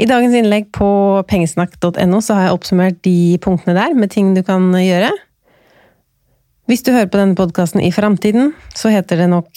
I 0.00 0.06
dagens 0.08 0.32
innlegg 0.32 0.70
på 0.72 0.86
pengesnakk.no 1.28 2.20
så 2.24 2.36
har 2.36 2.46
jeg 2.46 2.54
oppsummert 2.56 3.02
de 3.04 3.36
punktene 3.44 3.74
der 3.76 3.92
med 3.92 4.08
ting 4.14 4.30
du 4.32 4.40
kan 4.46 4.70
gjøre. 4.72 5.10
Hvis 6.70 6.86
du 6.86 6.92
hører 6.94 7.10
på 7.10 7.18
denne 7.20 7.36
podkasten 7.36 7.82
i 7.84 7.90
framtiden, 7.92 8.54
så 8.72 8.92
heter 8.94 9.20
det 9.20 9.26
nok 9.28 9.50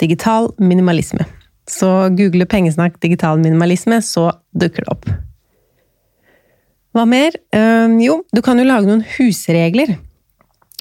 digital 0.00 0.48
minimalisme. 0.56 1.26
Så 1.68 2.08
google 2.16 2.46
'pengesnakk 2.46 2.96
digital 3.02 3.38
minimalisme', 3.42 4.00
så 4.00 4.30
dukker 4.56 4.86
det 4.86 4.88
opp. 4.88 5.10
Hva 6.96 7.04
mer? 7.06 7.36
Jo, 8.00 8.22
du 8.32 8.40
kan 8.42 8.58
jo 8.58 8.64
lage 8.64 8.88
noen 8.88 9.04
husregler. 9.18 9.98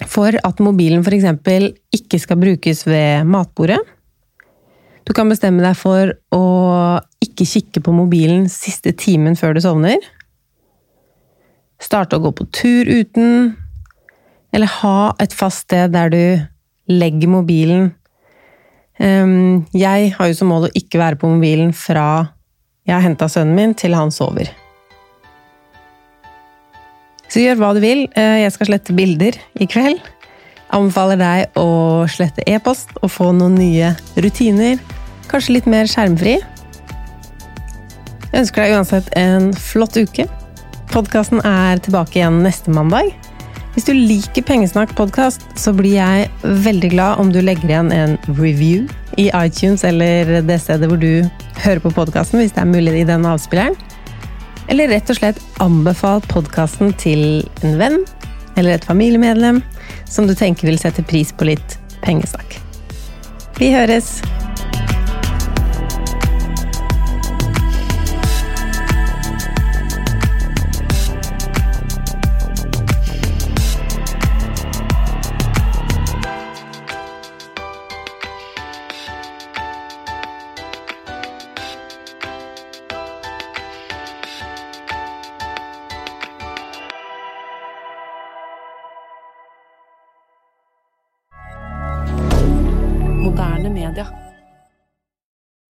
for 0.08 0.32
at 0.32 0.60
mobilen 0.64 1.04
f.eks. 1.04 1.26
ikke 1.92 2.20
skal 2.20 2.38
brukes 2.40 2.88
ved 2.88 3.26
matbordet. 3.28 3.80
Du 5.04 5.12
kan 5.14 5.28
bestemme 5.28 5.60
deg 5.60 5.76
for 5.76 6.14
å 6.32 6.44
ikke 7.40 7.54
kikke 7.54 7.84
på 7.86 7.96
mobilen 7.96 8.48
siste 8.52 8.92
timen 8.92 9.38
før 9.40 9.56
du 9.56 9.64
sovner. 9.64 10.04
Starte 11.80 12.20
å 12.20 12.24
gå 12.24 12.34
på 12.36 12.48
tur 12.52 12.90
uten. 12.92 13.56
Eller 14.52 14.72
ha 14.82 15.14
et 15.22 15.36
fast 15.36 15.68
sted 15.68 15.94
der 15.96 16.12
du 16.12 16.24
legger 16.92 17.32
mobilen. 17.32 17.94
Ehm, 19.00 19.66
jeg 19.72 20.12
har 20.18 20.28
jo 20.28 20.36
som 20.36 20.52
mål 20.52 20.68
å 20.68 20.76
ikke 20.76 21.00
være 21.00 21.20
på 21.22 21.30
mobilen 21.32 21.72
fra 21.72 22.36
jeg 22.90 22.96
har 22.96 23.06
henta 23.06 23.28
sønnen 23.30 23.54
min, 23.54 23.74
til 23.78 23.94
han 23.94 24.10
sover. 24.12 24.50
Så 27.30 27.44
gjør 27.44 27.60
hva 27.60 27.74
du 27.78 27.84
vil. 27.84 28.08
Eh, 28.18 28.40
jeg 28.42 28.56
skal 28.56 28.72
slette 28.72 28.96
bilder 28.98 29.38
i 29.62 29.68
kveld. 29.70 30.02
Anbefaler 30.74 31.20
deg 31.22 31.60
å 31.62 32.06
slette 32.10 32.46
e-post 32.50 32.96
og 33.04 33.12
få 33.14 33.30
noen 33.38 33.60
nye 33.62 33.94
rutiner. 34.18 34.82
Kanskje 35.30 35.60
litt 35.60 35.70
mer 35.70 35.86
skjermfri. 35.90 36.40
Jeg 38.30 38.44
ønsker 38.44 38.62
deg 38.62 38.76
uansett 38.78 39.10
en 39.18 39.50
flott 39.58 39.98
uke. 39.98 40.28
Podkasten 40.94 41.42
er 41.46 41.82
tilbake 41.82 42.20
igjen 42.20 42.44
neste 42.46 42.70
mandag. 42.74 43.10
Hvis 43.74 43.88
du 43.88 43.94
liker 43.94 44.46
Pengesnakk-podkast, 44.46 45.46
så 45.58 45.74
blir 45.74 45.96
jeg 45.98 46.30
veldig 46.66 46.92
glad 46.94 47.22
om 47.22 47.34
du 47.34 47.40
legger 47.42 47.70
igjen 47.72 47.92
en 47.96 48.18
review 48.38 48.86
i 49.18 49.30
iTunes 49.34 49.86
eller 49.88 50.40
det 50.46 50.60
stedet 50.62 50.90
hvor 50.90 51.02
du 51.02 51.26
hører 51.64 51.82
på 51.84 51.94
podkasten, 51.94 52.42
hvis 52.42 52.54
det 52.54 52.64
er 52.64 52.70
mulig 52.70 52.96
i 53.02 53.08
den 53.10 53.26
avspilleren. 53.30 53.78
Eller 54.70 54.92
rett 54.94 55.10
og 55.10 55.18
slett 55.18 55.42
anbefal 55.64 56.22
podkasten 56.30 56.94
til 57.02 57.42
en 57.66 57.80
venn 57.82 58.02
eller 58.58 58.76
et 58.76 58.86
familiemedlem 58.86 59.64
som 60.10 60.30
du 60.30 60.36
tenker 60.38 60.70
vil 60.70 60.82
sette 60.82 61.06
pris 61.06 61.34
på 61.34 61.50
litt 61.50 61.80
pengesnakk. 62.06 62.60
Vi 63.58 63.74
høres! 63.74 64.20